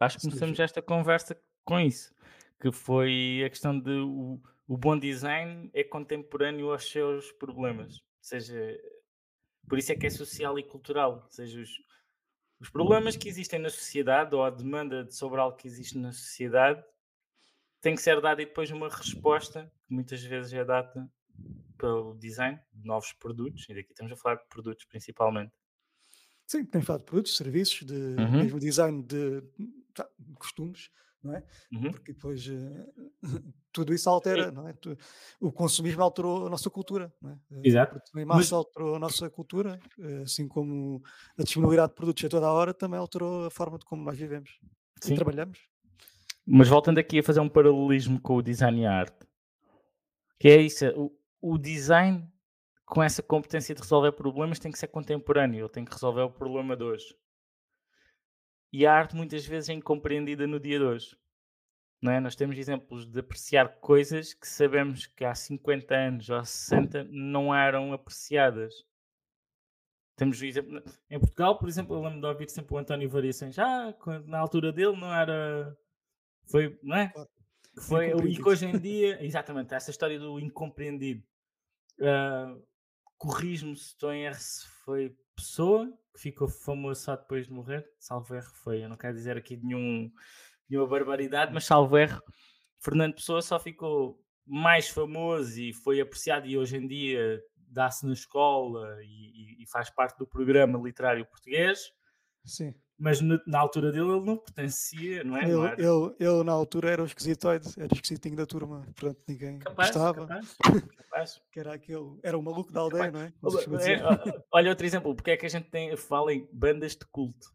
[0.00, 2.14] Acho que começamos esta conversa com isso,
[2.60, 7.96] que foi a questão de o, o bom design é contemporâneo aos seus problemas.
[7.98, 8.54] Ou seja,
[9.68, 11.22] por isso é que é social e cultural.
[11.24, 11.70] Ou seja, os,
[12.60, 16.12] os problemas que existem na sociedade ou a demanda de sobre algo que existe na
[16.12, 16.84] sociedade
[17.86, 21.08] tem que ser dada e depois uma resposta que muitas vezes é dada
[21.78, 25.52] pelo design de novos produtos, e daqui estamos a falar de produtos principalmente.
[26.48, 28.42] Sim, temos falado de produtos, serviços, de Uhum.
[28.42, 29.40] mesmo design de,
[29.94, 30.90] tá, costumes,
[31.22, 31.46] não é?
[31.72, 31.92] Uhum.
[31.92, 32.86] Porque depois eh,
[33.72, 34.74] tudo isso altera, não é?
[35.40, 37.38] O consumismo alterou a nossa cultura, não é?
[37.52, 37.90] Eh, Exato.
[37.90, 41.00] A produção em Mas- massa alterou a nossa cultura, eh, assim como
[41.38, 44.18] a disponibilidade de produtos a toda a hora também alterou a forma de como nós
[44.18, 44.58] vivemos
[45.04, 45.14] e Sim.
[45.14, 45.60] trabalhamos.
[46.46, 49.26] Mas voltando aqui a fazer um paralelismo com o design e a arte,
[50.38, 52.30] que é isso, o, o design
[52.84, 56.30] com essa competência de resolver problemas tem que ser contemporâneo, ele tem que resolver o
[56.30, 57.16] problema de hoje.
[58.72, 61.16] E a arte muitas vezes é incompreendida no dia de hoje.
[62.00, 62.20] Não é?
[62.20, 67.54] Nós temos exemplos de apreciar coisas que sabemos que há 50 anos ou 60 não
[67.54, 68.84] eram apreciadas.
[70.14, 73.58] Temos exemplo, em Portugal, por exemplo, eu lembro de ouvir sempre o António Variações.
[73.58, 73.94] Ah,
[74.26, 75.76] na altura dele não era.
[76.50, 77.08] Foi, não é?
[77.74, 81.22] Que foi, e que hoje em dia, exatamente, essa história do incompreendido.
[82.00, 82.56] Ah,
[83.18, 87.86] Corrijo-me se estou em erro, se foi Pessoa, que ficou famoso só depois de morrer,
[87.98, 90.10] salvo erro foi, eu não quero dizer aqui nenhum,
[90.68, 92.22] nenhuma barbaridade, mas salvo erro,
[92.82, 98.12] Fernando Pessoa só ficou mais famoso e foi apreciado e hoje em dia dá-se na
[98.14, 101.80] escola e- e faz parte do programa literário português,
[102.44, 102.74] Sim.
[102.98, 105.46] Mas na, na altura dele ele não pertencia, não é?
[105.46, 108.80] Não Ele, era- ele, ele, na altura era o esquisitoide, era o esquisitinho da turma,
[108.96, 110.56] portanto ninguém capaz, gostava, capaz,
[110.96, 111.42] capaz.
[111.52, 113.26] que era aquele, era o maluco da aldeia, não é?
[113.26, 117.04] É, ó, olha outro exemplo, porque é que a gente tem, fala em bandas de
[117.06, 117.54] culto?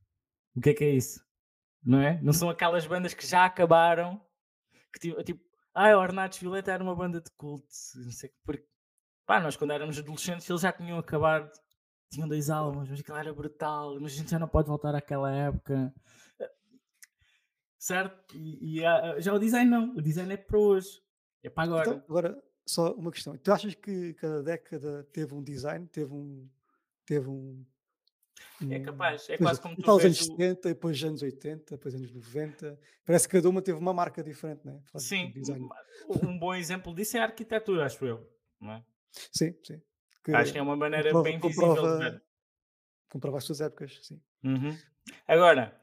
[0.56, 1.24] O que é que é isso?
[1.84, 2.22] Não é?
[2.22, 4.24] Não são aquelas bandas que já acabaram,
[4.94, 5.42] que tipo, tipo
[5.74, 8.66] ah, Ornatos Violeta era uma banda de culto, não sei, porque,
[9.26, 11.50] pá, nós quando éramos adolescentes eles já tinham acabado,
[12.12, 15.32] tinham dois álbuns, mas aquilo era brutal, mas a gente já não pode voltar àquela
[15.32, 15.94] época.
[17.80, 18.36] Certo?
[18.36, 21.02] E, e há- já o design não, o design é para hoje,
[21.44, 21.90] é para agora.
[21.90, 23.36] Então, agora, só uma questão.
[23.38, 26.48] Tu achas que cada década teve um design, teve um.
[27.06, 27.66] Teve um,
[28.70, 32.12] É capaz, é quase como tu vês anos o- 70, depois anos 80, depois anos
[32.14, 32.80] 90.
[33.04, 35.00] Parece que cada uma teve uma marca diferente, não é?
[35.00, 35.70] Sim, um
[36.28, 38.30] um bom exemplo disso é a arquitetura, acho eu.
[38.60, 38.84] Não é?
[39.32, 39.82] Sim, sim.
[40.24, 42.24] Que Acho que é uma maneira comprova- bem visível de comprova- ver.
[43.10, 44.22] comprova as suas épocas, sim.
[44.44, 44.78] Uhum.
[45.28, 45.80] Agora,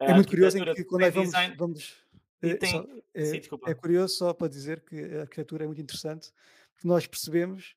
[0.00, 1.30] É muito curioso em arquitetura que quando tem vamos.
[1.30, 2.06] design- vamos
[2.42, 5.80] é, tem- só- é- Sim, é curioso só para dizer que a arquitetura é muito
[5.80, 6.32] interessante,
[6.74, 7.76] porque nós percebemos,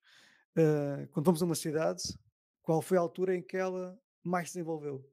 [0.55, 2.01] eh, quando vamos a uma cidade,
[2.61, 5.07] qual foi a altura em que ela mais se desenvolveu.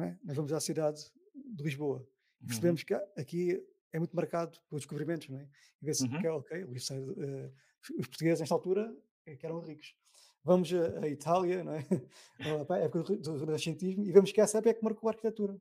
[0.00, 0.16] É?
[0.24, 1.00] Nós vamos à cidade
[1.34, 2.46] de Lisboa e Uhum.
[2.48, 5.48] percebemos que aqui é muito marcado pelos descobrimentos, não é?
[5.82, 6.20] E vê-se Uhum.
[6.20, 8.94] que é ok, os portugueses nesta altura
[9.26, 9.94] é que eram ricos.
[10.42, 11.80] Vamos a Itália, não é?
[12.70, 15.54] A época do, renascentismo e vemos que essa época é que marcou a arquitetura.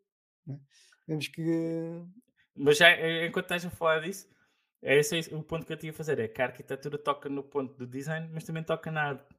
[0.48, 0.58] é?
[1.08, 1.44] Vemos que
[2.56, 4.30] Mas já, eh, enquanto estás a falar disso,
[4.82, 7.44] é esse o ponto que eu tinha a fazer: é que a arquitetura toca no
[7.44, 9.36] ponto do design, mas também toca na arte.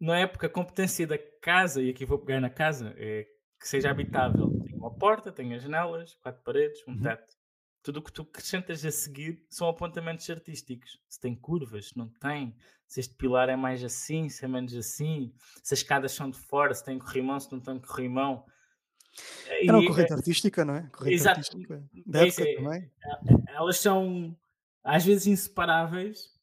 [0.00, 3.24] Não é porque a competência da casa, e aqui vou pegar na casa, é
[3.60, 4.48] que seja habitável.
[4.64, 7.02] Tem uma porta, tem as janelas, quatro paredes, um Uhum.
[7.02, 7.37] teto.
[7.82, 11.00] Tudo o que tu acrescentas a seguir são apontamentos artísticos.
[11.08, 14.74] Se tem curvas, se não tem, se este pilar é mais assim, se é menos
[14.74, 18.44] assim, se as escadas são de fora, se tem corrimão, se não tem corrimão.
[19.48, 20.88] era uma E, corrente artística, não é?
[20.92, 21.38] Corrente exato.
[21.40, 22.92] artística da É isso, época é- também.
[23.48, 24.36] elas são
[24.84, 26.34] às vezes inseparáveis,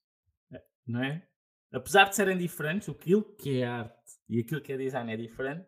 [0.88, 1.28] não é?
[1.72, 3.96] Apesar de serem diferentes, aquilo que é arte
[4.30, 5.68] e aquilo que é design é diferente,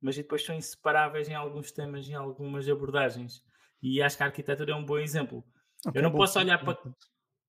[0.00, 3.44] mas depois são inseparáveis em alguns temas, em algumas abordagens.
[3.82, 5.44] E acho que a arquitetura é um bom exemplo.
[5.86, 6.78] Ok, não bom posso olhar para-.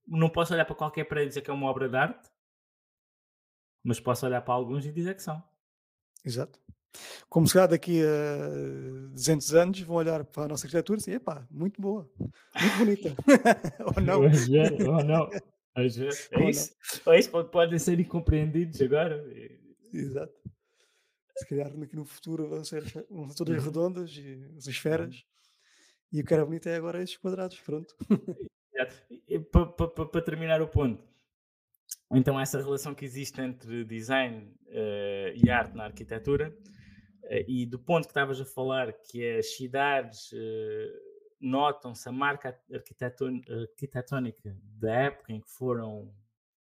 [0.08, 2.30] Não posso olhar para qualquer parede e dizer que é uma obra de arte,
[3.84, 5.42] mas posso olhar para alguns e dizer que são.
[6.26, 6.60] Exato.
[7.30, 11.12] Como se calhar daqui a 200 anos vão olhar para a nossa arquitetura e dizer,
[11.16, 13.16] epá, muito boa, muito bonita.
[13.96, 14.22] Ou não.
[14.30, 15.30] Ver, ou não.
[15.78, 15.84] Ou
[16.34, 16.50] É não.
[16.50, 16.76] isso.
[17.06, 19.24] Ou isso pode- podem ser incompreendidos agora.
[19.94, 20.34] Exato.
[21.38, 23.66] Se calhar aqui no futuro vão ser, vão ser todas Uhum.
[23.66, 25.24] redondas e as esferas.
[26.12, 27.96] E o que era bonito é agora estes quadrados, pronto.
[30.12, 31.04] Para terminar o ponto,
[32.12, 36.56] então essa relação que existe entre design eh, e arte na arquitetura
[37.30, 40.38] Eh, e do ponto que estavas a falar, que as cidades uh,
[41.40, 46.14] notam-se a marca arquitetónica da época em que foram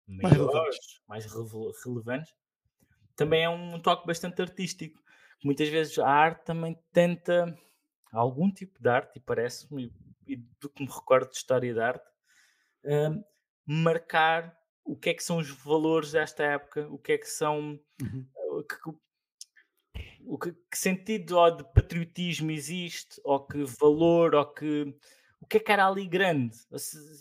[0.07, 0.33] mais,
[1.07, 1.25] mais
[1.83, 2.33] relevantes,
[3.15, 5.01] também é um toque bastante artístico.
[5.43, 7.57] Muitas vezes a arte também tenta
[8.11, 9.93] algum tipo de arte, e parece-me,
[10.27, 12.07] e do que me recordo de história de arte,
[12.85, 13.23] uh,
[13.65, 17.79] marcar o que é que são os valores desta época, o que é que são.
[18.01, 18.27] Uhum.
[18.53, 18.75] O que,
[20.25, 24.93] o que, que, sentido ou de patriotismo existe, ou que valor, ou que
[25.39, 26.57] o que é que era ali grande.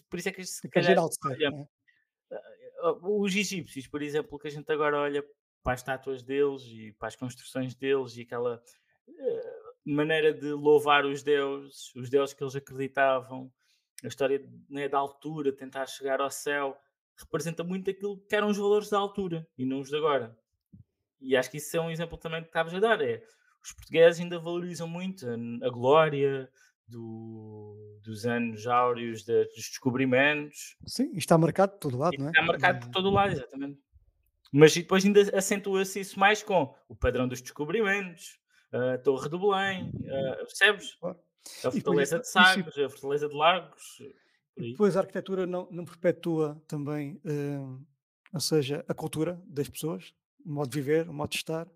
[0.08, 1.68] Por isso é que se calhar, olha,
[2.32, 2.38] é?
[3.02, 5.24] os egípcios, por exemplo, que a gente agora olha
[5.62, 8.56] para as estátuas deles e para as construções deles e aquela
[9.08, 9.49] uh,
[9.84, 13.50] maneira de louvar os deuses, os deuses que eles acreditavam,
[14.04, 16.76] a história né, da altura, tentar chegar ao céu,
[17.18, 20.36] representa muito aquilo que eram os valores da altura e não os de agora.
[21.20, 23.00] E acho que isso é um exemplo também que estavas a dar.
[23.02, 23.22] É,
[23.62, 26.50] os portugueses ainda valorizam muito a, a glória
[26.88, 30.76] do, dos anos áureos de, dos descobrimentos.
[30.86, 32.30] Sim, está marcado de todo lado, não é?
[32.30, 33.78] Está marcado de todo lado, exatamente.
[34.52, 38.39] Mas depois ainda acentua-se isso mais com o padrão dos descobrimentos,
[38.72, 40.96] a Torre do Belém, uh, percebes?
[41.64, 44.00] A Fortaleza de Sagres, a Fortaleza de Lagos.
[44.56, 47.86] E depois a arquitetura não, não perpetua também, uh,
[48.32, 51.68] ou seja, a cultura das pessoas, o modo de viver, o modo de estar,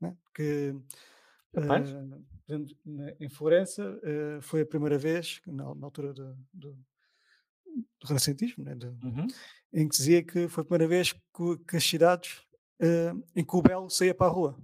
[0.00, 0.16] né?
[0.34, 0.74] que
[1.54, 6.72] uh, em Florença uh, foi a primeira vez, na, na altura do, do,
[8.00, 8.74] do renascentismo, né?
[8.74, 9.26] de, uhum.
[9.72, 12.44] em que dizia que foi a primeira vez que, que as cidades
[13.34, 14.54] em que o belo saía para a rua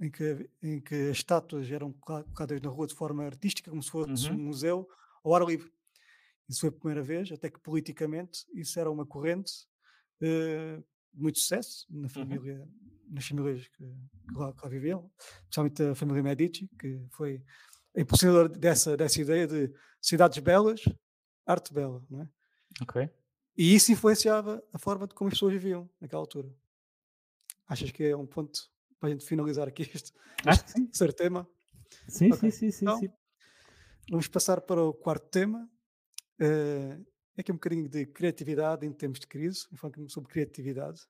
[0.00, 3.90] em que, em que as estátuas eram colocadas na rua de forma artística, como se
[3.90, 4.34] fosse uhum.
[4.34, 4.88] um museu
[5.22, 5.72] ao ar livre.
[6.48, 9.66] Isso foi a primeira vez, até que politicamente isso era uma corrente
[10.20, 12.08] uh, muito sucesso na uhum.
[12.08, 12.68] família, uhum.
[13.10, 15.10] nas famílias que, que, lá, que, lá, viviam,
[15.42, 17.42] especialmente a família Medici, que foi
[17.96, 20.82] a impulsionadora dessa, dessa ideia de cidades belas,
[21.46, 22.28] arte bela, não é?
[22.82, 23.08] Ok.
[23.56, 26.52] E isso influenciava a forma de como as pessoas viviam naquela altura.
[27.66, 28.68] Achas que é um ponto
[29.04, 30.12] para a gente finalizar aqui este,
[30.46, 31.48] este terceiro tema.
[32.08, 32.50] Sim, okay.
[32.50, 33.10] sim, sim, então, sim,
[34.10, 35.68] Vamos passar para o quarto tema.
[36.40, 37.04] Uh,
[37.36, 39.66] é aqui um bocadinho de criatividade em tempos de crise.
[39.70, 41.00] Vamos falar sobre criatividade,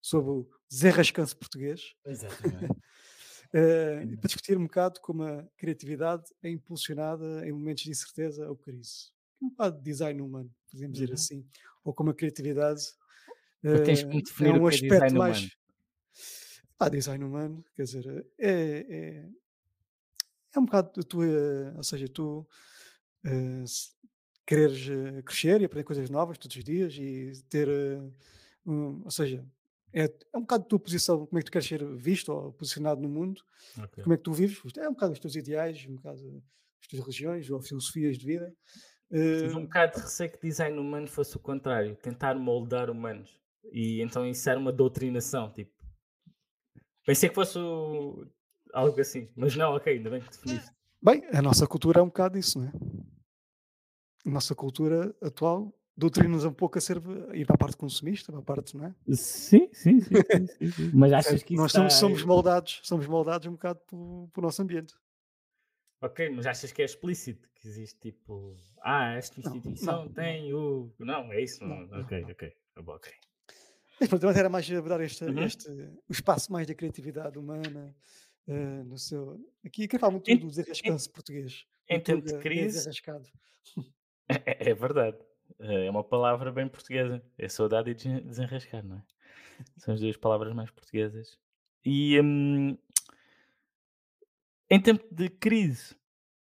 [0.00, 1.94] sobre o desenrascanço português.
[2.06, 2.64] Exatamente.
[2.64, 2.70] uh,
[4.18, 9.10] para discutir um bocado como a criatividade é impulsionada em momentos de incerteza ou crise.
[9.42, 11.04] Um bocado de design humano, podemos uhum.
[11.04, 11.46] dizer assim.
[11.84, 12.80] Ou como a criatividade
[13.62, 15.38] uh, é um é aspecto mais.
[15.38, 15.65] Humano.
[16.78, 19.28] Pá, design humano, quer dizer, é, é,
[20.54, 21.20] é um bocado tu,
[21.74, 22.46] ou seja, tu
[23.24, 23.64] uh,
[24.46, 28.14] quereres uh, crescer e aprender coisas novas todos os dias e ter, uh,
[28.66, 29.42] um, ou seja,
[29.92, 32.52] é, é um bocado a tua posição, como é que tu queres ser visto ou
[32.52, 33.42] posicionado no mundo,
[33.82, 34.02] okay.
[34.04, 36.42] como é que tu vives, é um bocado os teus ideais, um bocado
[36.80, 38.54] as tuas religiões ou filosofias de vida.
[39.08, 43.40] Tive um bocado de receio que design humano fosse o contrário, tentar moldar humanos.
[43.72, 45.72] E então isso era uma doutrinação, tipo,
[47.06, 47.56] Pensei que fosse
[48.74, 50.70] algo assim, mas não, ok, ainda bem que definiste.
[51.00, 52.72] Bem, a nossa cultura é um bocado isso, não é?
[54.26, 56.98] A nossa cultura atual doutrina-nos um pouco a ser
[57.32, 58.94] ir para a parte consumista, para a parte, não é?
[59.14, 60.14] Sim, sim, sim.
[60.58, 60.90] sim, sim.
[60.92, 62.00] Mas achas que isso Nós somos, está...
[62.00, 64.94] somos, moldados, somos moldados um bocado pelo, pelo nosso ambiente.
[66.02, 70.52] Ok, mas achas que é explícito que existe tipo, ah, esta instituição não, não, tem
[70.52, 70.58] não.
[70.58, 70.92] o.
[70.98, 71.64] Não, é isso?
[71.64, 72.56] Não, ok, ok.
[72.84, 73.12] ok.
[74.00, 75.42] Mas pronto, era mais abordar este, uhum.
[75.42, 75.70] este,
[76.08, 77.94] o espaço mais da criatividade humana
[78.46, 79.40] uh, no seu.
[79.64, 81.66] Aqui que fala muito do desenrascanço português.
[81.88, 82.90] Em tempo de crise.
[84.28, 85.16] É, é, verdade.
[85.60, 87.22] Eh, é uma palavra bem portuguesa.
[87.38, 89.02] É saudade e desenrascar, não é?
[89.76, 91.38] São as duas palavras mais portuguesas.
[91.84, 92.76] E hum,
[94.68, 95.94] em tempo de crise,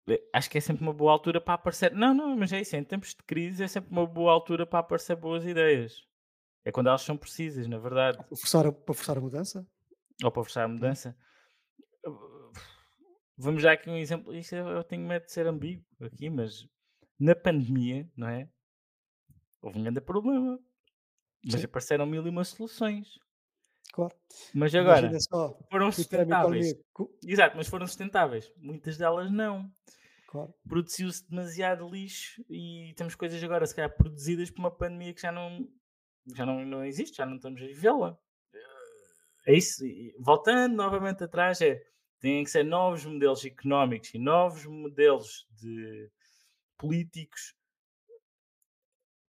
[0.08, 1.94] eh, acho que é sempre uma boa altura para aparecer.
[1.94, 2.76] Não, não, mas é isso.
[2.76, 6.04] Em tempos de crise é sempre uma boa altura para aparecer boas ideias.
[6.66, 8.18] É quando elas são precisas, na verdade.
[8.18, 9.68] Para forçar a, para forçar a mudança?
[10.24, 11.16] Ou para forçar a mudança.
[13.38, 14.34] Vamos dar aqui um exemplo.
[14.34, 16.68] Isto eu tenho medo de ser ambíguo aqui, mas
[17.20, 18.50] na pandemia, não é?
[19.62, 20.60] Houve um grande problema.
[21.44, 21.66] Mas Sim.
[21.66, 23.20] apareceram mil e uma soluções.
[23.94, 24.16] Claro.
[24.54, 26.74] Mas agora só, foram sustentáveis.
[27.24, 28.52] Exato, mas foram sustentáveis.
[28.58, 29.72] Muitas delas não.
[30.28, 30.54] Claro.
[30.68, 35.32] Produziu-se demasiado lixo e temos coisas agora, se calhar, produzidas por uma pandemia que já
[35.32, 35.70] não
[36.34, 38.18] já não, não existe, já não estamos a vivê-la.
[39.48, 39.84] É isso.
[40.20, 41.84] voltando novamente atrás, é,
[42.20, 46.10] têm que ser novos modelos económicos e novos modelos de
[46.78, 47.54] políticos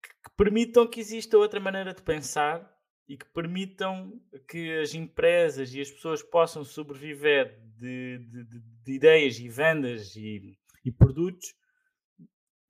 [0.02, 2.74] que, que permitam que exista outra maneira de pensar
[3.08, 8.92] e que permitam que as empresas e as pessoas possam sobreviver de, de, de, de
[8.92, 11.54] ideias e vendas e, e produtos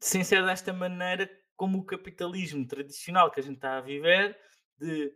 [0.00, 4.38] sem ser desta maneira como o capitalismo tradicional que a gente está a viver,
[4.78, 5.12] de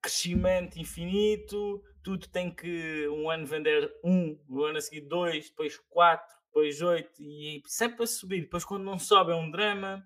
[0.00, 5.78] crescimento infinito, tudo tem que um ano vender um, o ano a seguir dois, depois
[5.88, 8.42] quatro, depois oito, e sempre a subir.
[8.42, 10.04] Depois, quando não sobe, é um drama.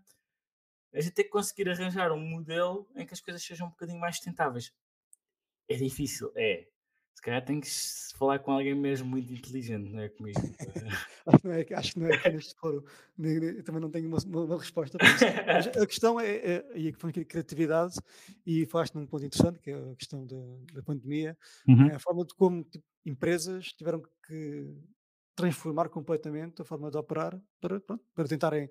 [0.92, 3.98] A gente tem que conseguir arranjar um modelo em que as coisas sejam um bocadinho
[3.98, 4.72] mais sustentáveis.
[5.68, 6.68] É difícil, é.
[7.14, 7.68] Se calhar tem que
[8.16, 10.38] falar com alguém mesmo muito inteligente, não é comigo.
[11.26, 12.84] acho, que não é, acho que não é aqui neste foro.
[13.64, 15.24] Também não tenho uma, uma, resposta para isso.
[15.46, 17.94] Mas a questão é, é, e a criatividade,
[18.46, 20.36] e falaste num ponto interessante, que é a questão da,
[20.74, 21.36] da pandemia,
[21.68, 21.88] Uhum.
[21.88, 24.74] é a forma de como tipo, empresas tiveram que
[25.34, 28.68] transformar completamente a forma de operar para, pronto, para tentarem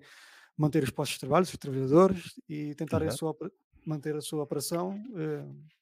[0.56, 3.36] manter os postos de trabalho, os trabalhadores e tentarem a Exato.
[3.38, 3.52] sua,
[3.86, 5.72] manter a sua operação eh,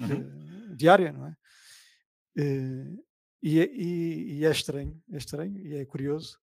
[0.00, 0.12] Uhum.
[0.12, 1.36] eh, diária, não é?
[2.36, 2.96] Eh,
[3.42, 6.38] e, é e- e é estranho, é estranho e é curioso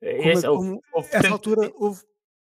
[0.00, 2.02] É, como, é- esse- houve- como houve essa altura houve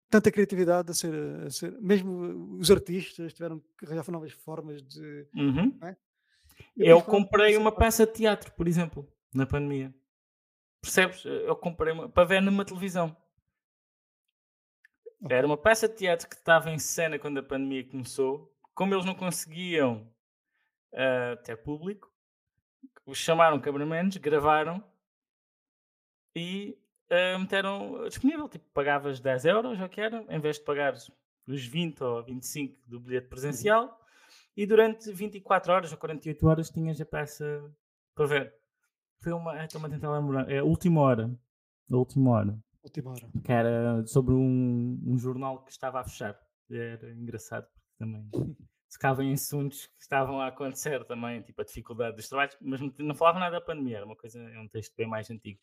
[0.09, 1.13] tanta criatividade a ser,
[1.45, 5.27] a ser, mesmo os artistas tiveram que arranjar novas formas de.
[5.35, 5.77] Uhum.
[6.77, 9.93] e Eu comprei uma peça de teatro, por exemplo, na pandemia.
[10.81, 11.25] Percebes?
[11.25, 13.15] Eu comprei uma, para ver numa televisão.
[15.29, 18.53] Era uma peça de teatro que estava em cena quando a pandemia começou.
[18.73, 20.07] Como eles não conseguiam
[20.93, 22.09] ah, ter público,
[23.07, 24.83] os chamaram cameramenos, gravaram
[26.35, 26.77] e
[27.09, 28.47] ah, meteram disponível.
[28.49, 31.09] Tipo, pagavas 10 euros, ou que era, em vez de pagares
[31.47, 33.97] os 20 ou 25 do bilhete presencial.
[34.55, 37.63] E durante 24 horas ou 48 horas tinhas a peça
[38.13, 38.53] para ver.
[39.21, 39.57] Foi uma.
[39.59, 40.49] é, Estou-me a tentar lembrar.
[40.51, 41.31] É a última hora.
[41.91, 43.29] A última hora Última hora.
[43.43, 46.37] que era sobre um, um jornal que estava a fechar.
[46.69, 48.29] Era engraçado porque também
[48.91, 53.15] tocava em assuntos que estavam a acontecer também, tipo a dificuldade dos trabalhos, mas não,
[53.15, 55.59] falava nada da pandemia, era uma coisa, é um texto bem mais antigo.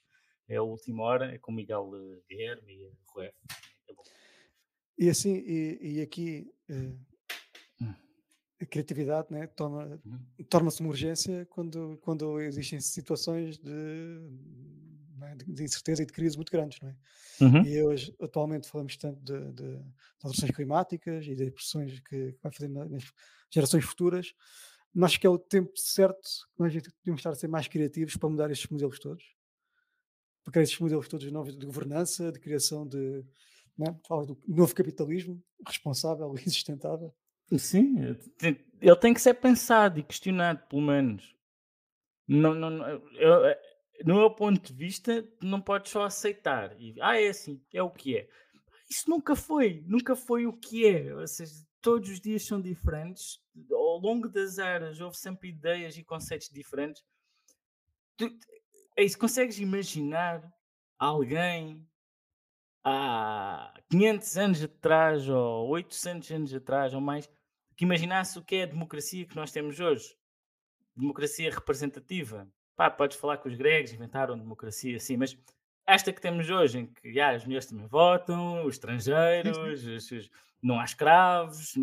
[0.49, 3.35] É a última hora, é com Miguel eh, Guilherme e Ruef.
[3.89, 4.03] É bom.
[4.99, 6.93] E assim, e, e aqui eh,
[7.81, 7.95] Hum.
[8.61, 10.21] a criatividade né, torna- Uhum.
[10.51, 14.21] torna-se uma urgência quando, quando existem situações de,
[15.25, 16.81] é, de- incerteza e de crise muito grandes.
[16.81, 16.97] Não é?
[17.41, 17.65] Uhum.
[17.65, 19.83] E hoje, atualmente, falamos tanto de, de, de
[20.23, 23.05] alterações climáticas e de pressões que, que vai fazer na- nas
[23.53, 24.35] gerações futuras.
[24.95, 26.21] Mas acho que é o tempo certo
[26.55, 29.25] que nós devemos estar a ser mais criativos para mudar estes modelos todos.
[30.45, 33.25] Para criar estes modelos todos novos de governança, de criação de.
[33.77, 34.25] Não é?
[34.27, 37.13] Do novo capitalismo responsável e sustentável.
[37.59, 37.97] Sim,
[38.81, 41.35] ele tem que ser pensado e questionado, pelo menos.
[42.27, 43.55] Não, não, não, eu,
[44.05, 46.75] no meu ponto de vista, não podes só aceitar.
[46.81, 48.29] E, ah, é assim, é o que é.
[48.91, 51.15] Isso nunca foi, nunca foi o que é.
[51.15, 53.41] Ou seja, todos os dias são diferentes.
[53.71, 57.03] Ao longo das eras houve sempre ideias e conceitos diferentes.
[58.17, 58.27] Tu,
[58.97, 60.43] é isso, consegues imaginar
[60.99, 61.87] alguém
[62.85, 67.29] há 500 anos atrás, ou 800 anos atrás, ou mais,
[67.77, 70.17] que imaginasse o que é a democracia que nós temos hoje?
[70.97, 72.49] Democracia representativa.
[72.77, 75.37] Pá, podes falar que os gregos inventaram democracia, sim, mas
[75.87, 80.31] esta que temos hoje, em que ah, as mulheres também votam, os estrangeiros, os- os-
[80.63, 81.75] não há escravos,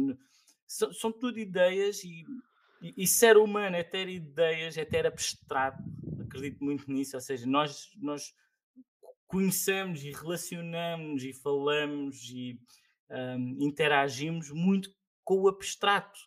[0.67, 2.25] são, são tudo ideias e,
[2.81, 5.81] e, e ser humano é ter ideias, é ter abstrato,
[6.19, 8.33] acredito muito nisso, ou seja, nós, nós
[9.27, 12.59] conhecemos e relacionamos e falamos e
[13.09, 14.89] hum, interagimos muito
[15.23, 16.19] com o abstrato,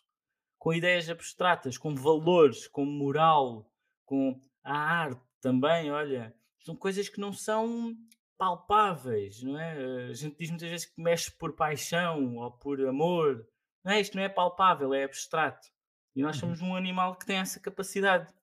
[0.57, 3.71] com ideias abstratas, com valores, com moral,
[4.05, 7.95] com a arte também, olha, são coisas que não são
[8.37, 10.07] palpáveis, não é?
[10.09, 13.47] A gente diz muitas vezes que mexe por paixão ou por amor.
[13.83, 14.01] Não é?
[14.01, 15.67] Isto não é palpável, é abstrato.
[16.15, 18.33] E nós somos um animal que tem essa capacidade.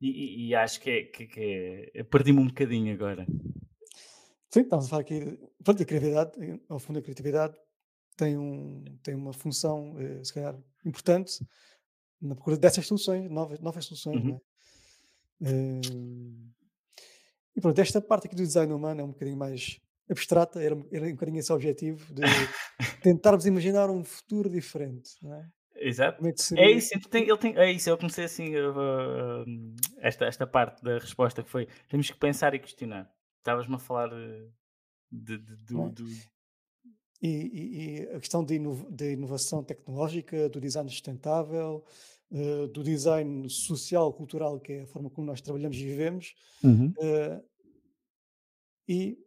[0.00, 1.02] E, e- e acho que é.
[1.04, 3.26] Que, que é- Perdi-me um bocadinho agora.
[4.50, 5.38] Sim, estamos a falar aqui.
[5.62, 7.56] Pronto, a criatividade, eh, ao fundo, a criatividade
[8.16, 11.44] tem, um, tem uma função, eh, se calhar, importante
[12.20, 14.28] na procura dessas soluções, novas, novas soluções, Uhum.
[14.30, 14.40] não é?
[15.40, 15.80] Eh,
[17.56, 19.78] e pronto, esta parte aqui do design humano é um bocadinho mais
[20.10, 22.22] abstrata, era, um- era um bocadinho esse objetivo de
[23.02, 25.48] tentarmos imaginar um futuro diferente, não é?
[25.80, 26.20] Exato.
[26.26, 26.30] É
[26.64, 29.44] É isso, então tem- ele tem, é isso, eu comecei assim uh, uh,
[29.98, 33.08] esta, esta parte da resposta que foi temos que pensar e questionar.
[33.38, 34.52] Estavas-me a falar uh,
[35.12, 35.90] de, de- do, Não é?
[35.90, 36.04] do-
[37.20, 38.54] E, e- a questão de
[39.12, 41.84] inovação tecnológica, do design sustentável,
[42.30, 46.34] eh, do design social, cultural, que é a forma como nós trabalhamos e vivemos,
[47.00, 47.42] eh,
[48.88, 49.18] e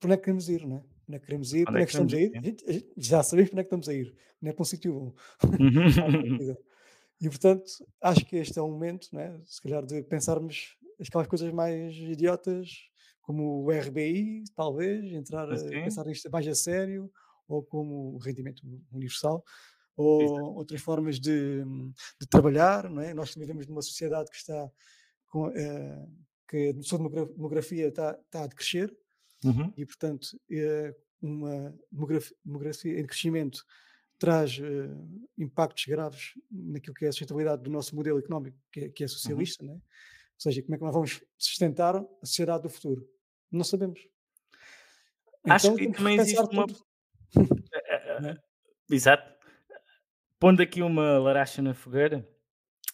[0.00, 0.84] por onde é que queremos ir, não é?
[1.08, 1.68] Onde é que queremos ir?
[1.68, 2.36] Onde é onde é que estamos a ir?
[2.36, 4.16] A gente, já sabemos para onde é que estamos a ir.
[4.40, 5.14] Não é para um sítio bom.
[5.60, 6.56] Uhum.
[7.22, 7.64] E portanto,
[8.00, 12.89] acho que este é o momento, né, se calhar, de pensarmos aquelas coisas mais idiotas,
[13.30, 17.08] como o RBI, talvez, entrar a Assim, pensar nisto mais a sério,
[17.46, 18.60] ou como o rendimento
[18.92, 19.44] universal,
[19.96, 21.62] ou outras formas de,
[22.20, 23.14] de trabalhar, não é?
[23.14, 24.68] Nós vivemos numa sociedade que está
[25.28, 26.06] com, eh,
[26.48, 28.92] que a sua demogra- demografia está, está a decrescer
[29.44, 33.64] uhum, e, portanto, eh, uma demografia, demografia em crescimento
[34.18, 34.90] traz eh,
[35.38, 39.06] impactos graves naquilo que é a sustentabilidade do nosso modelo económico, que é, que é
[39.06, 39.08] uhum.
[39.08, 39.74] socialista, né?
[39.74, 39.80] ou
[40.42, 43.08] seja, como é que nós vamos sustentar a sociedade do futuro?
[43.52, 44.00] Não sabemos.
[45.48, 46.84] Acho Então que que também existe uma tudo.
[47.74, 47.80] eh
[48.18, 48.36] eh Né?
[48.90, 49.34] exato.
[50.40, 52.26] Pondo aqui uma laracha na fogueira,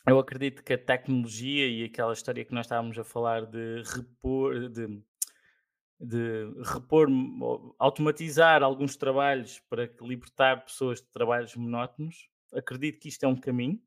[0.08, 4.68] eu acredito que a tecnologia e aquela história que nós estávamos a falar de repor
[4.70, 5.02] de
[6.00, 7.08] de repor
[7.78, 13.80] automatizar alguns trabalhos para libertar pessoas de trabalhos monótonos, acredito que isto é um caminho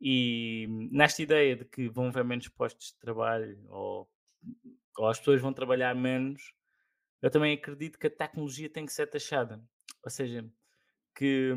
[0.00, 4.08] e nesta ideia de que vão haver menos postos de trabalho ou
[4.98, 6.52] ou as pessoas vão trabalhar menos,
[7.22, 9.64] eu também acredito que a tecnologia tem que ser taxada.
[10.04, 10.50] Ou seja,
[11.16, 11.54] que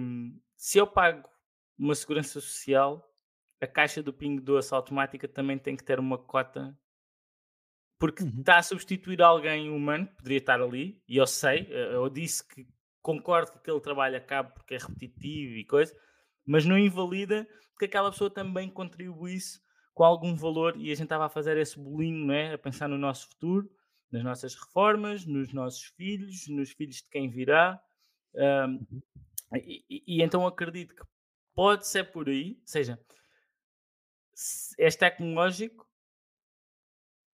[0.58, 1.30] se eu pago
[1.78, 3.14] uma segurança social,
[3.62, 6.78] a caixa do Pingo Doce automática também tem que ter uma cota,
[7.98, 8.32] porque Uhum.
[8.40, 12.68] está a substituir alguém humano, poderia estar ali, e eu sei, eh, eu disse que
[13.02, 15.96] concordo que aquele trabalho acabe porque é repetitivo e coisa,
[16.46, 19.62] mas não invalida que aquela pessoa também contribuísse
[20.00, 22.54] com algum valor e a gente estava a fazer esse bolinho, não é?
[22.54, 23.70] a pensar no nosso futuro,
[24.10, 27.82] nas nossas reformas, nos nossos filhos, nos filhos de quem virá.
[28.34, 29.02] hum, Uhum.
[29.56, 31.04] e, e- então acredito que
[31.56, 33.00] pode ser por aí, ou seja,
[34.34, 35.88] se- és tecnológico,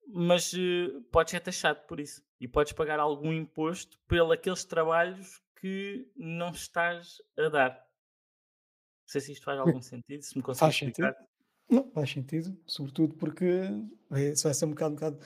[0.07, 5.41] mas eh, podes ser taxado por isso e podes pagar algum imposto pelos aqueles trabalhos
[5.59, 7.71] que não estás a dar.
[7.71, 11.13] Não sei se isto faz algum sentido, se me consegues Faz explicar.
[11.13, 11.15] sentido?
[11.69, 13.45] Não, faz sentido, sobretudo porque
[14.11, 15.19] é, isso vai ser um bocado, um bocado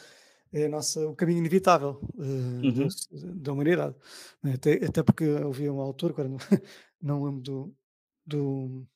[0.53, 3.95] é a nossa, o caminho inevitável eh, da, Uhum, s- da humanidade.
[4.43, 4.53] né?
[4.53, 6.37] Até, até porque ouvi um autor, agora não,
[7.01, 7.75] não lembro do,
[8.25, 8.87] do,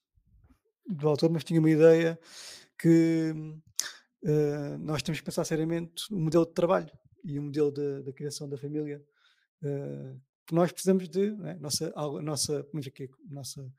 [0.88, 2.20] do autor, mas tinha uma ideia
[2.80, 3.34] que
[4.26, 6.92] eh, nós temos que pensar seriamente o modelo de trabalho
[7.24, 9.04] e o modelo da da criação da família.
[9.64, 10.16] eh,
[10.48, 13.72] que nós precisamos de, né, nossa, algo- nossa, como é que é, nossa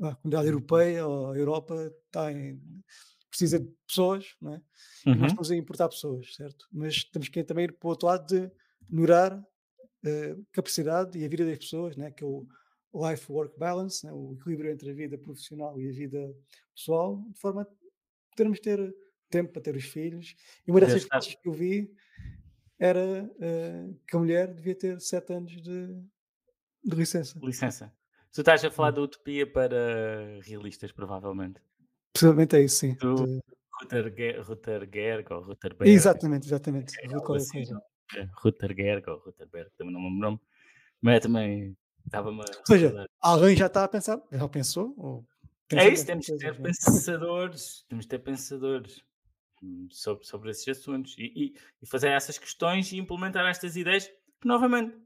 [0.00, 2.60] a comunidade europeia ou a Europa está em,
[3.30, 4.62] precisa de pessoas, não é?
[5.06, 5.26] E nós uhum.
[5.26, 6.66] estamos a importar pessoas, certo?
[6.72, 8.50] Mas temos que também ir para o outro lado de
[8.88, 9.32] melhorar
[10.04, 12.10] a capacidade e a vida das pessoas, né?
[12.10, 12.46] que é o
[12.92, 14.12] life-work balance, né?
[14.12, 16.34] o equilíbrio entre a vida profissional e a vida
[16.74, 17.66] pessoal, de forma a
[18.36, 18.94] podermos ter
[19.28, 20.34] tempo para ter os filhos.
[20.66, 21.92] E uma dessas coisas que eu vi
[22.78, 25.86] era eh, que a mulher devia ter sete anos de,
[26.82, 27.38] de licença.
[27.38, 27.94] licença.
[28.32, 28.94] Tu estás a falar Hum.
[28.94, 31.60] da utopia para realistas, provavelmente.
[32.12, 32.94] Possivelmente é isso, sim.
[32.94, 33.40] Do de-
[33.82, 36.94] Ruther, Rutherberg ou Rutherberg, Exatamente, exatamente.
[37.00, 37.80] é qualquer assim, não?
[38.16, 40.40] É, Rutherberg ou Rutherberg, também não me lembro nome,
[41.00, 45.26] mas é também estava-me a Ou seja, alguém já está a pensar, já pensou, ou
[45.72, 46.62] É isso, temos que coisas, ter é?
[46.62, 49.02] pensadores, temos que ter pensadores
[49.62, 54.06] hum, sobre, sobre esses assuntos e, e- e fazer essas questões e implementar estas ideias
[54.40, 54.96] que, novamente,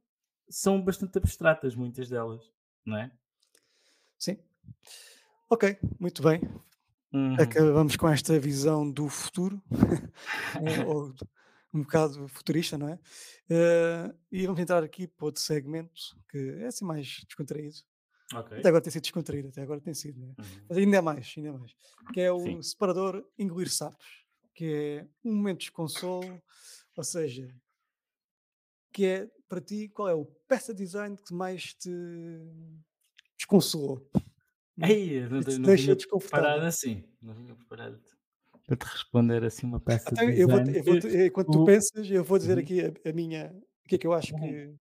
[0.48, 2.50] são bastante abstratas, muitas delas,
[2.84, 3.10] não é?
[4.18, 4.38] Sim.
[5.50, 6.40] Ok, muito bem.
[7.12, 7.34] Uhum.
[7.40, 9.62] Acabamos com esta visão do futuro,
[10.86, 11.14] ou
[11.72, 12.98] um bocado futurista, não é?
[13.50, 17.76] Eh, e vamos entrar aqui para outro segmento que é assim mais descontraído.
[18.32, 18.58] Ok.
[18.58, 20.26] Até agora tem sido descontraído, até agora tem sido, é?
[20.26, 20.66] Uhum.
[20.68, 21.76] Mas ainda mais, ainda mais.
[22.12, 22.62] Que é o Sim.
[22.62, 24.06] separador engolir sapos,
[24.54, 26.42] que é um momento de desconsolo,
[26.96, 27.54] ou seja,
[28.92, 31.90] que é para ti qual é o peça de design que mais te
[33.38, 34.10] desconsolou?
[34.76, 36.44] eu não, Que te não deixa vinha desconfortável.
[36.46, 37.04] preparado assim.
[37.22, 38.00] Não vinha preparado
[38.66, 40.76] para te responder assim uma peça Até de eu vou, design.
[40.76, 42.64] eu vou, que- enquanto tu o- pensas, eu vou dizer Uhum.
[42.64, 43.52] aqui a, a minha,
[43.84, 44.40] o que é que eu acho Uhum.
[44.40, 44.74] que,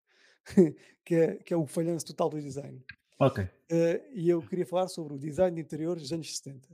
[1.05, 2.82] que, é, que é o falhanço total do design.
[3.19, 3.47] Ok.
[3.71, 6.69] Eh, e eu queria falar sobre o design de interiores dos anos 70.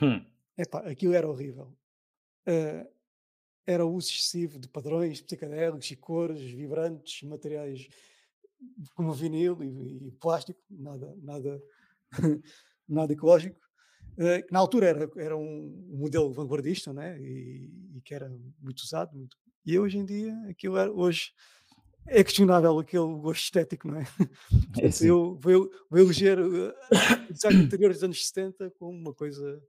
[0.00, 0.24] Hum.
[0.58, 1.76] Epá, aquilo era horrível.
[2.46, 2.86] Eh,
[3.66, 7.88] era o uso excessivo de padrões psicodélicos e cores vibrantes, materiais
[8.94, 11.62] como vinil e, e plástico, nada, nada,
[12.88, 13.60] nada ecológico.
[14.18, 17.18] eh, que na altura era, era um modelo vanguardista né?
[17.20, 18.28] e, e que era
[18.60, 19.16] muito usado.
[19.16, 21.32] Muito, e hoje em dia, aquilo era, hoje
[22.06, 24.04] é questionável aquele gosto estético, não é?
[24.78, 25.06] É Portanto, assim.
[25.06, 26.74] eu vou, vou eleger eh,
[27.30, 29.62] o design interior dos anos 70 como uma coisa,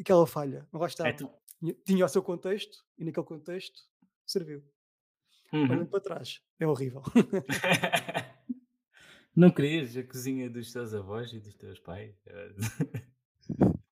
[0.00, 0.66] aquela falha.
[0.72, 1.30] Mas lá É está, tu-
[1.62, 3.80] tinha- tinha o seu contexto e naquele contexto
[4.26, 4.62] serviu.
[5.52, 5.86] olhando Uhum.
[5.86, 7.02] para trás, é horrível.
[9.36, 12.14] Não querias a cozinha dos teus avós e dos teus pais?
[12.26, 12.54] Eh,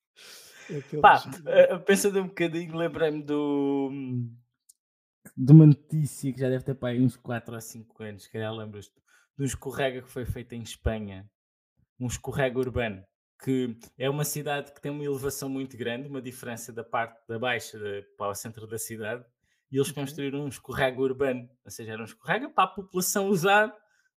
[0.71, 3.91] Aqueles, Pá, eh, pensando um bocadinho, lembrei-me do.
[5.37, 8.31] de uma notícia que já deve ter para aí uns 4 ou 5 anos, se
[8.31, 8.95] calhar lembras-te,
[9.37, 11.29] de um escorrega que foi feito em Espanha,
[11.99, 13.05] um escorrega urbano,
[13.43, 17.39] que é uma cidade que tem uma elevação muito grande, uma diferença da parte da
[17.39, 17.79] baixa
[18.17, 19.25] para o centro da cidade,
[19.71, 20.03] e eles Ok.
[20.03, 23.75] construíram um escorrega urbano, ou seja, era um escorrega para a população usar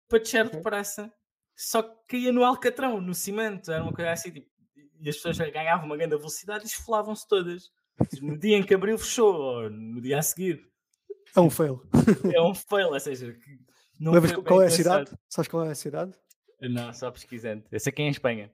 [0.07, 0.61] para descer de Ok.
[0.61, 1.13] praça.
[1.55, 4.49] Só que caía no alcatrão, no cimento, era uma coisa assim, tipo,
[4.99, 7.72] e as pessoas ganhavam uma grande velocidade e esfolavam-se todas.
[8.22, 10.63] No dia em que abriu, fechou, ou no dia a seguir.
[11.36, 11.82] é um fail.
[12.34, 13.36] É um fail, ou seja,
[13.99, 15.11] não foi qual é a cidade?
[15.30, 16.13] Sabes qual é a cidade?
[16.61, 17.63] Não, só pesquisando.
[17.72, 18.51] Esse aqui é em Espanha.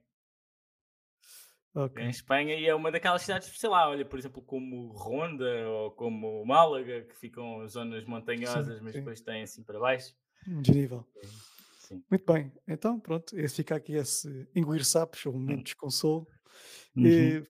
[1.78, 2.00] Ok.
[2.00, 5.68] É em Espanha e é uma daquelas cidades, sei lá, olha, por exemplo, como Ronda
[5.68, 8.98] ou como Málaga, que ficam zonas montanhosas, mas sim.
[8.98, 10.14] depois têm assim para baixo.
[10.46, 11.04] Um desnível.
[11.78, 12.02] Sim.
[12.10, 12.52] Muito bem.
[12.66, 16.26] Então, pronto, esse fica aqui esse engolir sapos, ou um momento de desconsolo.
[16.96, 17.04] Uhum.
[17.06, 17.42] E,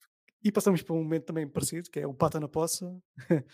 [0.45, 3.01] e passamos para um momento também parecido, que é o pata na poça,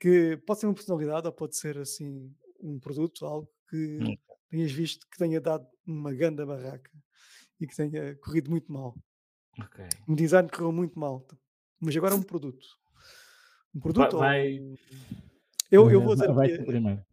[0.00, 4.16] que pode ser uma personalidade ou pode ser assim um produto, algo que Hum.
[4.48, 6.90] tenhas visto que tenha dado uma grande barraca
[7.60, 8.94] e que tenha corrido muito mal.
[9.60, 9.84] Ok.
[10.08, 11.26] Um design que correu muito mal,
[11.80, 12.66] mas agora é um produto.
[13.74, 14.76] Um produto ou vai- um-
[15.70, 17.04] Eu, eu, vou Vai- dizer vai aqui,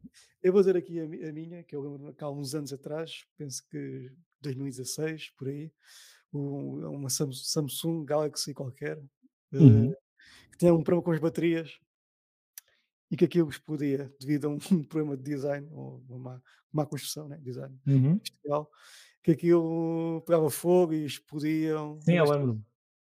[0.43, 3.25] eu vou dizer aqui a, a minha, que eu lembro que há uns anos atrás,
[3.37, 5.71] penso que 2016, por aí,
[6.33, 8.97] um- uma Sam- Samsung Galaxy qualquer,
[9.53, 9.93] eh, Uhum.
[10.51, 11.79] que tinha um problema com as baterias
[13.09, 14.57] e que aquilo explodia devido a um
[14.89, 16.41] problema de design, ou uma má,
[16.71, 17.37] má construção, né?
[17.41, 18.13] design Uhum.
[18.13, 18.69] industrial,
[19.24, 21.99] que aquilo pegava fogo e explodiam.
[22.01, 22.61] Sim, eu lembro-me.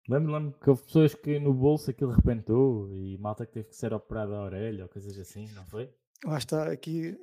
[0.10, 3.76] Lembro, lembro que houve pessoas que no bolso aquilo rebentou e malta que teve que
[3.76, 5.90] ser operada a orelha ou coisas assim, não foi?
[6.26, 7.18] lá está aqui,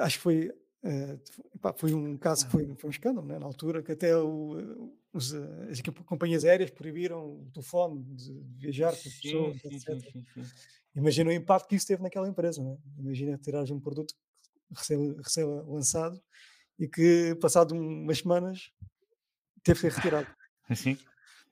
[0.00, 1.18] acho que foi, eh,
[1.60, 4.58] pá, foi um caso que foi, foi um escândalo, né, na altura, que até o,
[4.58, 10.12] eh, os, eh, as companhias aéreas proibiram o telefone de viajar com as pessoas, etc.
[10.12, 10.42] sim, sim.
[10.94, 12.76] Imagina o impacto que isso teve naquela empresa, né?
[12.98, 14.12] imagina tirares um produto
[14.74, 16.20] recém, recém lançado
[16.80, 18.72] e que passado um- umas semanas
[19.62, 20.26] teve que ser retirado.
[20.74, 20.98] Sim.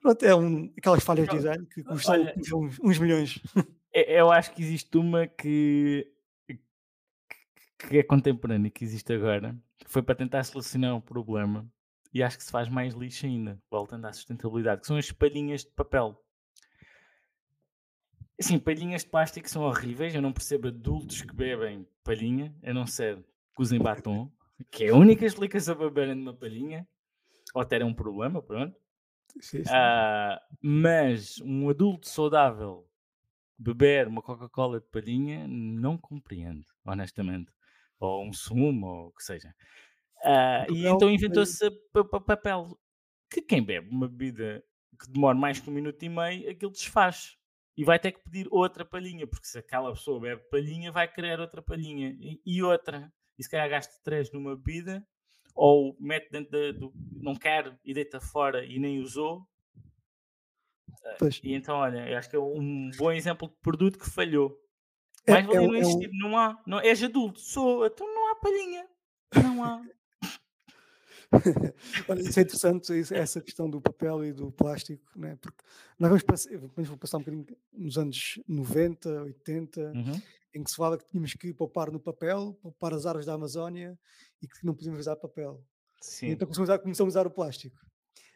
[0.01, 3.41] Pronto, é um, aquelas falhas de design que custam, olha- uns, uns milhões.
[3.93, 6.11] Eu eu acho que existe uma que,
[7.79, 11.71] que é contemporânea, que existe agora, que foi para tentar solucionar um problema
[12.13, 15.63] e acho que se faz mais lixo ainda, voltando à sustentabilidade, que são as palhinhas
[15.65, 16.19] de papel.
[18.41, 22.87] Assim, palhinhas de plástico são horríveis, eu não percebo adultos que bebem palhinha, a não
[22.87, 24.33] ser que usem batom,
[24.71, 26.87] que é a única explicação para beberem de uma palhinha,
[27.55, 28.77] ou terem um problema, pronto.
[29.41, 29.71] Sim, sim.
[29.73, 32.89] Ah, mas um adulto saudável
[33.59, 37.53] beber uma Coca-Cola de palhinha não compreendo, honestamente.
[38.01, 39.55] Ou um sumo, ou o que seja.
[40.25, 41.69] Ah, e então inventou-se
[42.27, 42.79] papel.
[43.31, 44.65] Que quem bebe uma bebida
[44.99, 47.37] que demora mais que um minuto e meio, aquilo desfaz.
[47.77, 51.39] E vai ter que pedir outra palhinha, porque se aquela pessoa bebe palhinha, vai querer
[51.39, 52.17] outra palhinha.
[52.19, 53.13] E, e outra.
[53.39, 55.07] E se calhar gasta três numa bebida,
[55.55, 56.93] ou mete dentro da- do.
[57.21, 59.47] não quer e deita fora e nem usou.
[61.19, 61.41] Pois.
[61.43, 64.57] E então, olha, eu acho que é um bom exemplo de produto que falhou.
[65.27, 66.63] É- Mais valia é não é existir, não há.
[66.67, 68.87] Não, és adulto, sou, então não há palhinha.
[69.43, 69.83] Não há.
[72.09, 75.37] Olha, isso é interessante, essa questão do papel e do plástico, né?
[75.41, 75.63] porque
[75.99, 80.21] nós vamos passar, vamos passar um bocadinho nos anos 90, 80, Uhum.
[80.55, 83.99] em que se fala que tínhamos que poupar no papel, poupar as árvores da Amazónia
[84.41, 85.63] e que não podíamos usar papel.
[86.01, 86.27] E Sim.
[86.29, 87.77] então começamos a, usar, começamos a usar o plástico.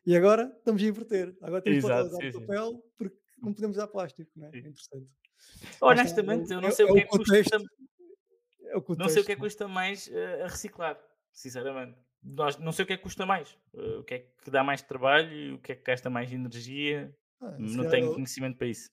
[0.04, 1.34] E agora estamos a inverter.
[1.40, 4.30] Agora temos que usar o papel porque não podemos usar plástico.
[4.36, 4.50] Né?
[4.52, 5.08] É interessante.
[5.80, 9.22] Honestamente, eu não é- sei é o que o é que custa, É não sei
[9.22, 10.98] o que é que custa mais eh, a reciclar,
[11.32, 11.96] sinceramente.
[12.22, 14.62] Nós, não sei o que é que custa mais, eh, o que é que dá
[14.62, 17.12] mais trabalho, o que é que gasta mais energia.
[17.40, 18.88] Ah, Não tenho ele- conhecimento para isso.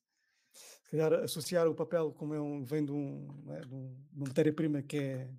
[0.51, 4.17] se calhar associar o papel como é um, vem de, um, né, de um- de
[4.17, 5.29] uma matéria-prima que é,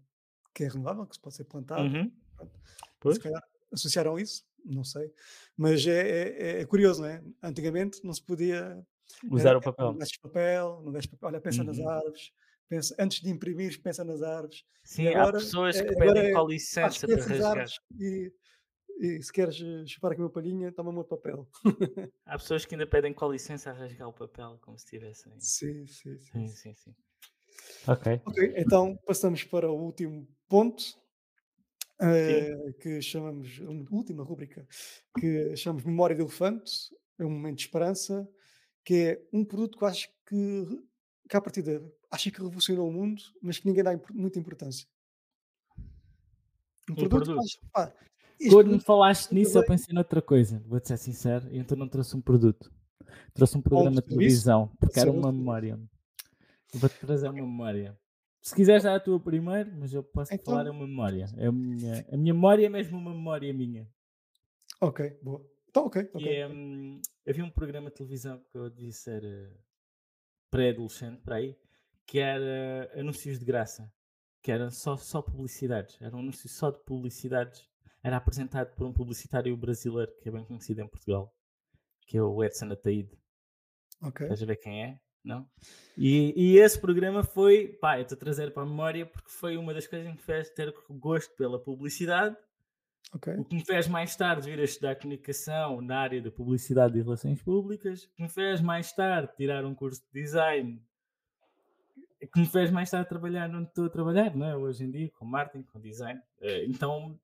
[0.54, 3.12] que é renovável, que se pode ser plantada, Uhum.
[3.12, 5.12] se calhar associaram isso, não sei.
[5.56, 7.20] Mas é, é- é curioso, não é?
[7.42, 8.80] Antigamente não se podia.
[9.28, 9.86] Usar era, o papel.
[9.86, 11.28] Não gastes papel, não gastes papel.
[11.28, 11.88] Olha, pensa nas Uhum.
[11.88, 12.32] árvores.
[12.70, 14.62] Pensa, antes de imprimir, pensa nas árvores.
[14.84, 17.66] Sim, há agora, pessoas é- que agora pedem com licença para rasgar.
[17.98, 18.32] e,
[19.00, 21.48] e se queres eh, chupar aqui uma palhinha, toma uma papel.
[22.24, 25.32] Há pessoas que ainda pedem com licença a rasgar o papel, como se tivessem.
[25.40, 26.30] Sim, sim, sim.
[26.32, 26.54] Sim, sim.
[26.54, 26.94] sim, sim.
[27.88, 28.20] Ok.
[28.24, 30.84] Ok, então passamos para o último ponto,
[32.00, 34.64] eh, que chamamos, a última rúbrica,
[35.18, 36.70] que chamamos Memória de Elefante,
[37.18, 38.28] é um momento de esperança,
[38.84, 40.66] que é um produto que eu acho que,
[41.30, 44.86] que à partida, acho que revolucionou o mundo, mas que ninguém dá impor- muita importância.
[46.88, 47.36] Um Um produto, produto.
[47.36, 47.94] mas, pá,
[48.48, 52.16] Quando me falaste nisso, eu pensei noutra coisa, vou-te ser sincero, e então não trouxe
[52.16, 52.72] um produto.
[53.32, 55.80] Trouxe um um programa de serviço, televisão, pode porque era um uma memória.
[56.74, 57.96] Vou-te trazer uma memória.
[58.42, 61.26] Se quiseres dar a tua primeiro, mas eu posso te falar é Então, uma memória.
[61.36, 63.86] É a, minha, a minha memória é mesmo uma memória minha.
[64.80, 65.46] ok, boa.
[65.68, 66.36] Então, ok, Que ok.
[66.36, 69.52] é, hum, havia um programa de televisão que eu devia ser eh,
[70.50, 71.56] pré-adolescente, para aí,
[72.06, 73.92] que era anúncios de graça.
[74.42, 76.00] Que era só, só publicidades.
[76.00, 77.68] Era um anúncio só de publicidades.
[78.02, 81.34] Era apresentado por um publicitário brasileiro que é bem conhecido em Portugal,
[82.06, 83.18] que é o Edson Ataíde.
[84.02, 84.24] Ok.
[84.24, 85.00] Estás a ver quem é?
[85.22, 85.46] Não?
[85.98, 89.58] E, e esse programa foi, pá, eu estou a trazer para a memória porque foi
[89.58, 92.34] uma das coisas que me fez ter gosto pela publicidade
[93.12, 93.34] Ok.
[93.36, 97.02] o que me fez mais tarde vir a estudar comunicação na área da publicidade e
[97.02, 100.80] relações públicas, o que me fez mais tarde tirar um curso de design,
[102.22, 104.56] o que me fez mais tarde trabalhar onde estou a trabalhar, não é?
[104.56, 106.20] hoje em dia, com marketing, com design.
[106.40, 107.18] Eh, Então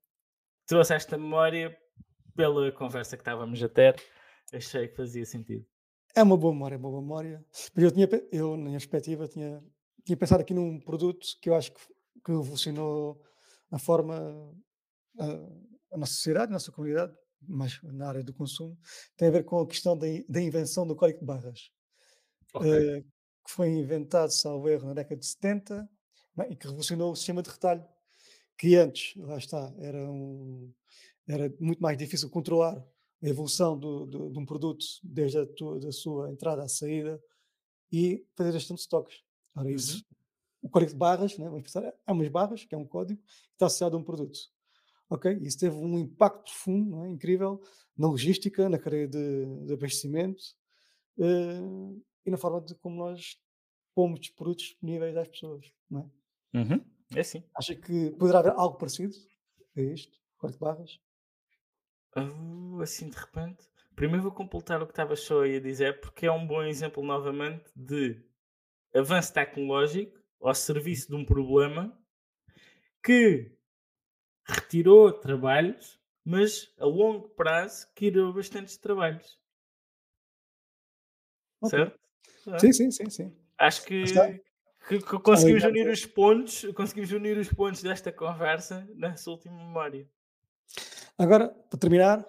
[0.65, 1.77] trouxe esta memória
[2.35, 3.95] pela conversa que estávamos a ter,
[4.53, 5.65] achei que fazia sentido.
[6.15, 7.45] É uma boa memória, é uma boa memória.
[7.73, 9.63] Mas eu, tinha, eu na minha perspectiva, tinha,
[10.03, 11.79] tinha pensado aqui num produto que eu acho que,
[12.25, 13.21] que revolucionou
[13.71, 14.15] a forma,
[15.97, 18.77] a nossa sociedade, a nossa comunidade, mas na área do consumo,
[19.15, 21.71] tem a ver com a questão da, da invenção do código de barras,
[22.53, 22.65] Ok.
[22.65, 23.01] eh,
[23.45, 25.89] que foi inventado, salvo erro, na década de 70
[26.35, 26.51] não é?
[26.51, 27.85] e que revolucionou o sistema de retalho,
[28.57, 30.73] que antes, lá está, era, um,
[31.27, 32.77] era muito mais difícil controlar
[33.23, 37.21] a evolução do, do- de um produto desde a tua, da sua entrada à saída
[37.91, 39.23] e fazer gestão de estoques.
[39.55, 39.75] Ora, Uhum.
[39.75, 40.05] isso,
[40.61, 43.29] o código de barras, né, vamos pensar, há umas barras, que é um código, que
[43.53, 44.39] está associado a um produto.
[45.09, 45.37] Ok?
[45.41, 47.09] Isso teve um impacto profundo, é?
[47.09, 47.61] incrível,
[47.97, 50.43] na logística, na cadeia de, de abastecimento
[51.19, 51.95] eh,
[52.25, 53.37] e na forma de como nós
[53.95, 55.71] pomos os produtos disponíveis às pessoas.
[55.89, 56.11] Não
[56.53, 56.59] é?
[56.59, 56.85] Uhum.
[57.15, 57.43] É assim.
[57.55, 59.15] Acha que poderá haver algo parecido
[59.75, 60.99] a isto, de barras?
[62.15, 63.65] Ah, assim de repente.
[63.95, 67.03] Primeiro vou completar o que estava só aí a dizer, porque é um bom exemplo
[67.03, 68.23] novamente de
[68.93, 71.97] avanço tecnológico ao serviço de um problema
[73.03, 73.56] que
[74.47, 79.39] retirou trabalhos, mas a longo prazo criou bastantes trabalhos.
[81.61, 81.69] Ok.
[81.79, 81.99] Certo?
[82.47, 83.35] Ah, Sim, sim, sim, sim.
[83.57, 84.05] Acho que,
[84.87, 90.07] que- que conseguimos unir os pontos, conseguimos unir os pontos desta conversa nessa última memória.
[91.17, 92.25] Agora, para terminar,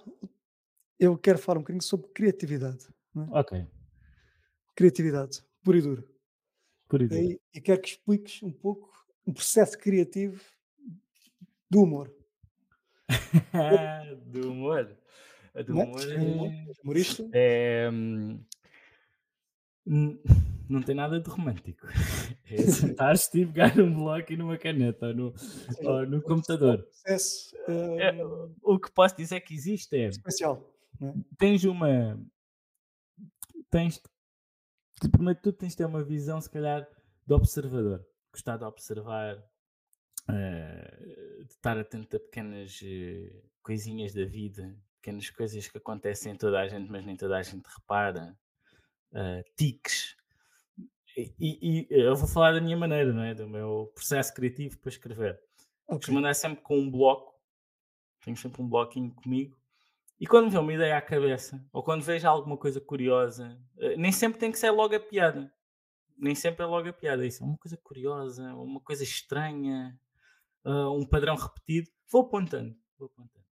[0.98, 2.86] eu quero falar um bocadinho sobre criatividade.
[3.16, 3.20] é?
[3.38, 3.66] Ok,
[4.74, 6.04] Criatividade, pura e dura.
[7.02, 7.14] isso.
[7.14, 8.90] E, e quero que expliques um pouco
[9.26, 10.42] um processo criativo
[11.70, 12.12] do humor.
[14.26, 14.96] do humor.
[15.54, 17.28] A do Não humor humor- é- humorista?
[17.32, 17.90] é,
[19.86, 21.86] não tem nada de romântico.
[22.50, 25.34] É sentar-te e pegar um bloco e numa caneta ou no,
[25.82, 26.78] Ou no computador.
[26.82, 28.12] processo É,
[28.62, 30.66] o que posso dizer que existe é especial.
[31.02, 31.12] É?
[31.38, 32.18] tens uma.
[33.70, 34.00] Tens.
[35.12, 36.88] Primeiro de tudo, tens de ter uma visão, se calhar,
[37.26, 38.02] de observador.
[38.32, 39.36] Gostar de observar,
[40.30, 43.32] eh, de estar atento a pequenas eh,
[43.62, 47.42] coisinhas da vida, pequenas coisas que acontecem em toda a gente, mas nem toda a
[47.42, 48.36] gente repara,
[49.14, 50.16] eh, tiques.
[51.16, 53.34] E, e- e eu vou falar da minha maneira, não é?
[53.34, 55.40] Do meu processo criativo para escrever.
[55.86, 55.98] Ok.
[55.98, 57.34] Costumo andar sempre com um bloco,
[58.24, 59.56] tenho sempre um bloquinho comigo.
[60.20, 63.96] E quando me vem uma ideia à cabeça, ou quando vejo alguma coisa curiosa, eh,
[63.96, 65.52] nem sempre tem que ser logo a piada.
[66.16, 67.26] Nem sempre é logo a piada.
[67.26, 69.98] Isso é uma coisa curiosa, uma coisa estranha,
[70.68, 71.90] ah, um padrão repetido.
[72.10, 73.44] Vou apontando, vou apontando.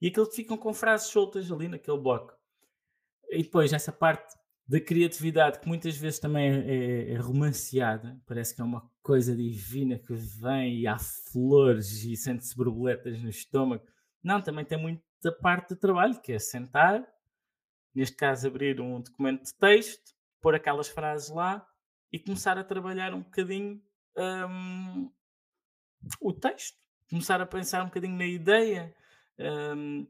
[0.00, 2.34] E aquilo que ficam com frases soltas ali naquele bloco.
[3.30, 4.34] E depois, essa parte
[4.66, 9.34] da criatividade, que muitas vezes também é, é- é romanceada, parece que é uma coisa
[9.36, 13.84] divina que vem e há flores e sente-se borboletas no estômago.
[14.22, 17.04] Não, também tem muita parte do trabalho, que é sentar,
[17.94, 21.66] neste caso abrir um documento de texto, pôr aquelas frases lá
[22.12, 23.82] e começar a trabalhar um bocadinho
[24.16, 25.10] hum,
[26.20, 26.76] o texto,
[27.08, 28.94] começar a pensar um bocadinho na ideia.
[29.76, 30.06] hum,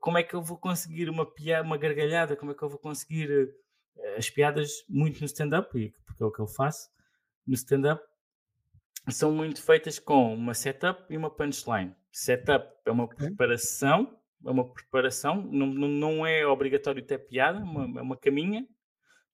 [0.00, 2.36] como é que eu vou conseguir uma, pia- uma gargalhada?
[2.36, 3.54] Como é que eu vou conseguir
[3.98, 5.68] eh, as piadas muito no stand-up,
[6.06, 6.88] porque é o que eu faço
[7.46, 8.02] no stand-up,
[9.10, 11.94] são muito feitas com uma setup e uma punchline.
[12.12, 17.62] Setup é uma preparação, é uma preparação, não, não, não é obrigatório ter piada, é
[17.62, 18.66] uma, é uma caminha.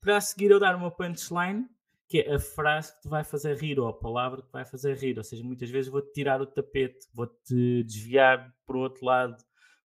[0.01, 1.67] Para a seguir eu dar uma punchline,
[2.11, 4.65] que é a frase que te vai fazer rir, ou a palavra que te vai
[4.65, 5.17] fazer rir.
[5.17, 9.37] Ou seja, muitas vezes vou-te tirar o tapete, vou-te desviar para o outro lado,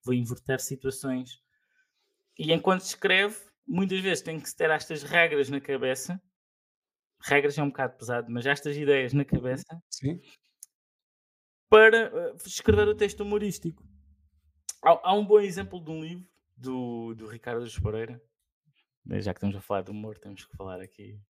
[0.03, 1.39] vou inverter situações.
[2.39, 6.19] E enquanto se escreve, muitas vezes tem que ter estas regras na cabeça.
[7.21, 10.19] Regras é um bocado pesado, mas estas ideias na cabeça Sim.
[11.69, 13.84] para uh, escrever o texto humorístico.
[14.84, 18.19] Há, há, um bom exemplo de um livro do, do Ricardo Pereira.
[19.19, 21.21] Já que estamos a falar de humor, temos que falar aqui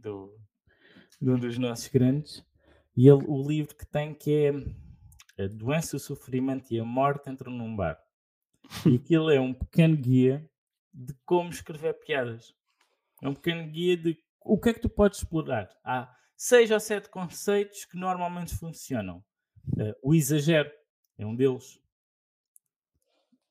[0.00, 0.36] do,
[1.20, 2.44] de um dos nossos grandes.
[2.96, 4.46] E ele, o livro que tem que
[5.36, 7.98] é A Doença, o Sofrimento e a Morte entram num bar.
[8.86, 10.48] E aquilo é um pequeno guia
[10.92, 12.54] de como escrever piadas.
[13.22, 15.68] É um pequeno guia de o que é que tu podes explorar.
[15.84, 19.24] Há seis ou sete conceitos que normalmente funcionam.
[19.76, 20.70] Uh, o exagero
[21.18, 21.80] é um deles.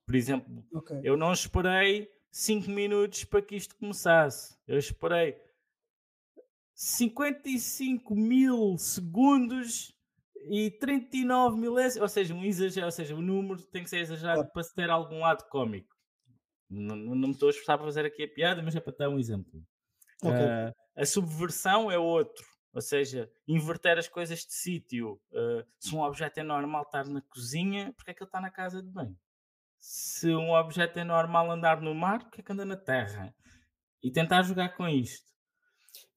[0.06, 1.00] Por exemplo, okay.
[1.04, 4.58] eu não esperei 5 minutos para que isto começasse.
[4.68, 5.40] Eu esperei
[6.80, 9.94] 55 mil segundos
[10.50, 14.50] e 39 milésimos, ou seja, um exagero, ou seja, o número tem que ser exagerado
[14.54, 15.94] para se ter algum lado cómico.
[16.70, 19.10] Não, não me estou a esforçar para fazer aqui a piada, mas é para dar
[19.10, 19.62] um exemplo.
[20.24, 20.32] Okay.
[20.32, 25.20] Uh, a subversão é outro, ou seja, inverter as coisas de sítio.
[25.34, 28.52] Uh, se um objeto é normal estar na cozinha, porque é que ele está na
[28.52, 29.18] casa de banho?
[29.78, 33.36] Se um objeto é normal andar no mar, porque é que anda na terra?
[34.02, 35.30] E tentar jogar com isto.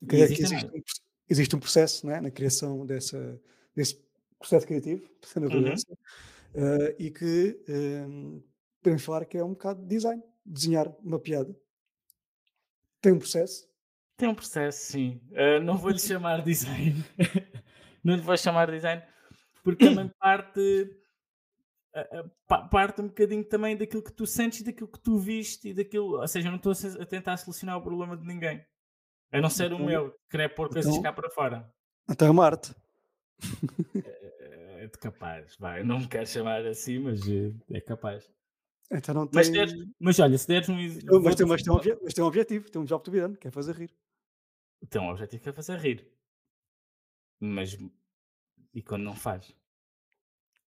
[0.08, 0.82] Que existe um,
[1.28, 2.20] existe um processo é?
[2.20, 3.40] na criação dessa,
[3.74, 4.00] desse
[4.38, 5.74] processo criativo, na uhum.
[5.74, 8.42] uh, e que um,
[8.82, 11.56] podemos falar que é um bocado de design desenhar uma piada?
[13.00, 13.68] Tem um processo?
[14.16, 15.20] Tem um processo, sim.
[15.30, 17.04] Uh, não vou-lhe chamar design.
[18.02, 19.02] não lhe vou chamar design,
[19.62, 20.96] porque também parte,
[22.70, 26.20] parte um bocadinho também daquilo que tu sentes e daquilo que tu viste e daquilo.
[26.20, 28.64] Ou seja, eu não estou a tentar solucionar o problema de ninguém.
[29.32, 31.74] A não ser então, o meu, querer pôr coisas então, cá para fora.
[32.08, 32.74] Então é uma arte.
[34.04, 35.82] É, é capaz, vai.
[35.82, 37.20] Não me quero chamar assim, mas
[37.70, 38.30] é capaz.
[38.90, 39.38] Então não tem...
[39.38, 40.74] mas, deres, mas olha, se deres um.
[40.76, 43.36] Mas tem, mas, tem um mas tem um objetivo, tem um job to be done,
[43.38, 43.90] que é fazer rir.
[44.90, 46.06] Tem um objetivo que é fazer rir.
[47.40, 47.78] Mas.
[48.74, 49.54] E quando não faz?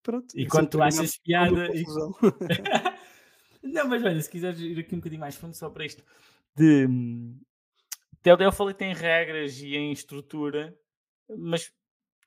[0.03, 0.39] Pronto.
[0.39, 1.69] E quando tu achas piada.
[1.75, 1.85] E...
[3.63, 6.03] não, mas olha, se quiseres ir aqui um bocadinho mais fundo só para isto.
[6.57, 6.87] De.
[8.25, 10.75] Eu falei que tem regras e em estrutura,
[11.29, 11.71] mas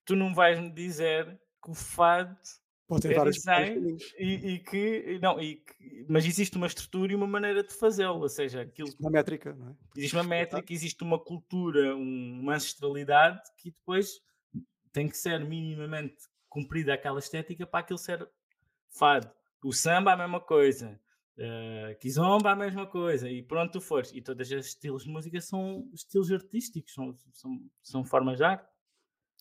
[0.05, 1.25] tu não vais me dizer
[1.63, 2.37] que o fado
[2.87, 7.11] Pode ter é vários, design e, e, que não e que, mas existe uma estrutura
[7.11, 9.75] e uma maneira de fazê-lo, ou seja, aquilo existe uma métrica, não é?
[9.97, 14.21] Existe uma métrica, existe uma cultura, uma ancestralidade que depois
[14.93, 16.15] tem que ser minimamente
[16.47, 18.25] cumprida aquela estética para aquilo ser
[18.89, 19.29] fado.
[19.61, 20.97] O samba a mesma coisa,
[21.37, 24.11] uh, kizomba a mesma coisa e pronto tu fores.
[24.13, 28.67] E todos os estilos de música são estilos artísticos, são, são, são formas de arte.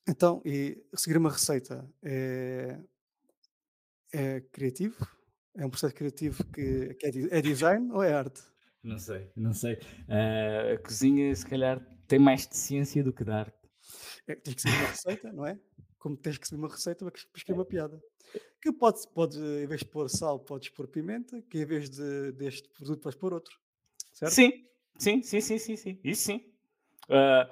[0.09, 2.79] Então, e seguir uma receita é
[4.13, 5.07] é criativo?
[5.55, 8.43] É um processo criativo que, que é, é, design ou é arte?
[8.83, 9.75] Não sei, não sei.
[10.09, 13.57] Uh, a cozinha, se calhar, tem mais de ciência do que de arte.
[14.27, 15.59] É, tens que seguir uma receita, não é?
[15.99, 18.01] Como tens que seguir uma receita para escrever uma piada.
[18.61, 22.33] Que pode, pode, em vez de pôr sal, podes pôr pimenta, que em vez de,
[22.33, 23.57] deste produto, podes pôr outro.
[24.13, 24.33] Certo?
[24.33, 24.53] Sim,
[24.99, 26.01] sim, sim, sim, sim, sim.
[26.03, 26.53] Isso sim.
[27.09, 27.49] Uh,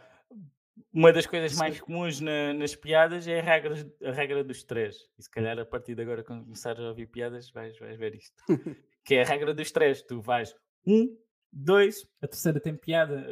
[0.93, 1.59] uma das coisas Sim.
[1.59, 4.97] mais comuns na, nas piadas é a regra, a regra dos três.
[5.18, 8.14] E se calhar a partir de agora, quando começares a ouvir piadas, vais, vais ver
[8.14, 8.35] isto.
[9.05, 10.03] que é a regra dos três.
[10.03, 10.55] Tu vais
[10.87, 11.16] um,
[11.53, 13.27] dois, a terceira tem piada.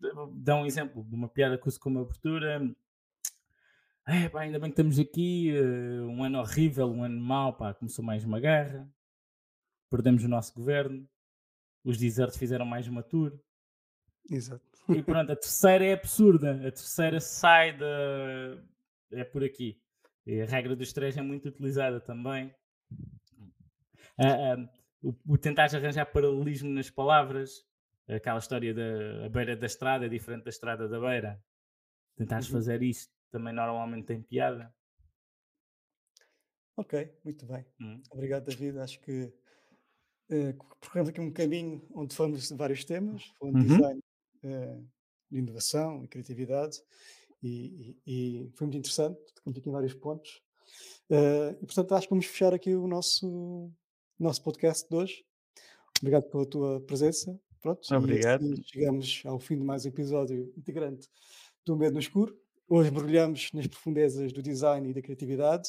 [0.00, 2.60] Uh, dá um exemplo de uma piada que uso como abertura.
[4.06, 5.52] É, pá, ainda bem que estamos aqui.
[5.52, 7.56] Uh, um ano horrível, um ano mau.
[7.56, 8.88] Pá, começou mais uma guerra.
[9.88, 11.08] Perdemos o nosso governo.
[11.84, 13.38] Os desertos fizeram mais uma tour.
[14.28, 14.64] Exato.
[14.88, 16.54] E pronto, a terceira é absurda.
[16.66, 17.86] A terceira sai da.
[19.12, 19.80] É por aqui.
[20.26, 22.52] E a regra dos três é muito utilizada também.
[24.18, 24.68] Ah, ah,
[25.00, 27.64] o, o tentar arranjar paralelismo nas palavras,
[28.08, 31.42] aquela história da beira da estrada é diferente da estrada da beira.
[32.16, 32.54] Tentares uhum.
[32.54, 34.72] fazer isto também normalmente tem piada.
[36.76, 37.66] Ok, muito bem.
[37.80, 38.02] Uhum.
[38.10, 38.78] Obrigado, David.
[38.78, 39.32] Acho que
[40.30, 43.62] uh, percorremos aqui um caminho onde falamos de vários temas, falando uhum.
[43.62, 44.00] de design,
[44.44, 44.88] uh,
[45.30, 46.78] de inovação e criatividade,
[47.42, 50.42] e, e, e, foi muito interessante, tocamos aqui em vários pontos.
[51.10, 53.70] Uh, e portanto acho que vamos fechar aqui o nosso,
[54.18, 55.24] nosso podcast de hoje.
[56.00, 57.38] Obrigado pela tua presença.
[57.60, 58.44] Pronto, Obrigado.
[58.44, 61.08] E assim chegamos ao fim de mais um episódio integrante
[61.64, 62.41] do Medo no Escuro.
[62.74, 65.68] Hoje mergulhamos nas profundezas do design e da criatividade,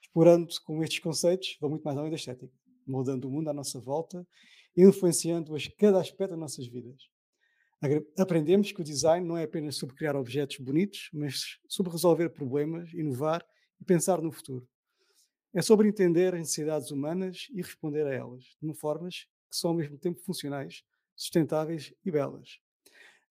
[0.00, 2.50] explorando como estes conceitos vão muito mais além da estética,
[2.86, 4.26] moldando o mundo à nossa volta
[4.74, 7.02] e influenciando cada aspecto das nossas vidas.
[8.16, 12.90] Aprendemos que o design não é apenas sobre criar objetos bonitos, mas sobre resolver problemas,
[12.94, 13.44] inovar
[13.78, 14.66] e pensar no futuro.
[15.52, 19.76] É sobre entender as necessidades humanas e responder a elas, de formas que são ao
[19.76, 20.82] mesmo tempo funcionais,
[21.14, 22.58] sustentáveis e belas.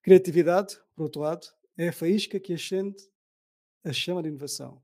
[0.02, 2.96] Criatividade, por outro lado, é a faísca que acende
[3.84, 4.82] a chama de inovação.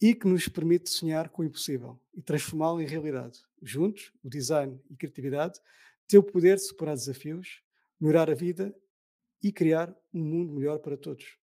[0.00, 3.40] e que nos permite sonhar com o impossível e transformá-lo em realidade.
[3.62, 5.58] Juntos, o design e criatividade
[6.06, 7.62] têm o poder de superar desafios,
[7.98, 8.74] melhorar a vida
[9.42, 11.38] e criar um mundo melhor para todos.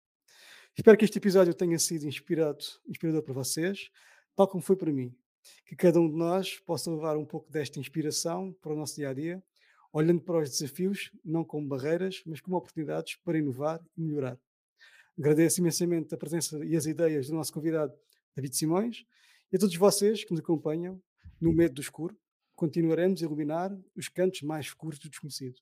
[0.75, 3.91] Espero que este episódio tenha sido inspirado, inspirador para vocês,
[4.35, 5.15] tal como foi para mim.
[5.65, 9.09] Que cada um de nós possa levar um pouco desta inspiração para o nosso dia
[9.09, 9.43] a dia,
[9.97, 14.39] olhando para os desafios não como barreiras, mas como oportunidades para inovar e melhorar.
[15.17, 17.91] Agradeço imensamente a presença e as ideias do nosso convidado
[18.35, 19.05] David Simões
[19.51, 21.01] e a todos vocês que nos acompanham
[21.41, 22.15] no medo do escuro.
[22.55, 25.59] Continuaremos a iluminar os cantos mais escuros do desconhecido,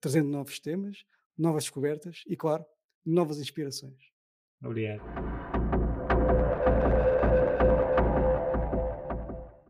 [0.00, 1.04] trazendo novos temas,
[1.36, 2.64] novas descobertas e, claro,
[3.04, 4.00] novas inspirações.
[4.62, 5.43] Obrigado.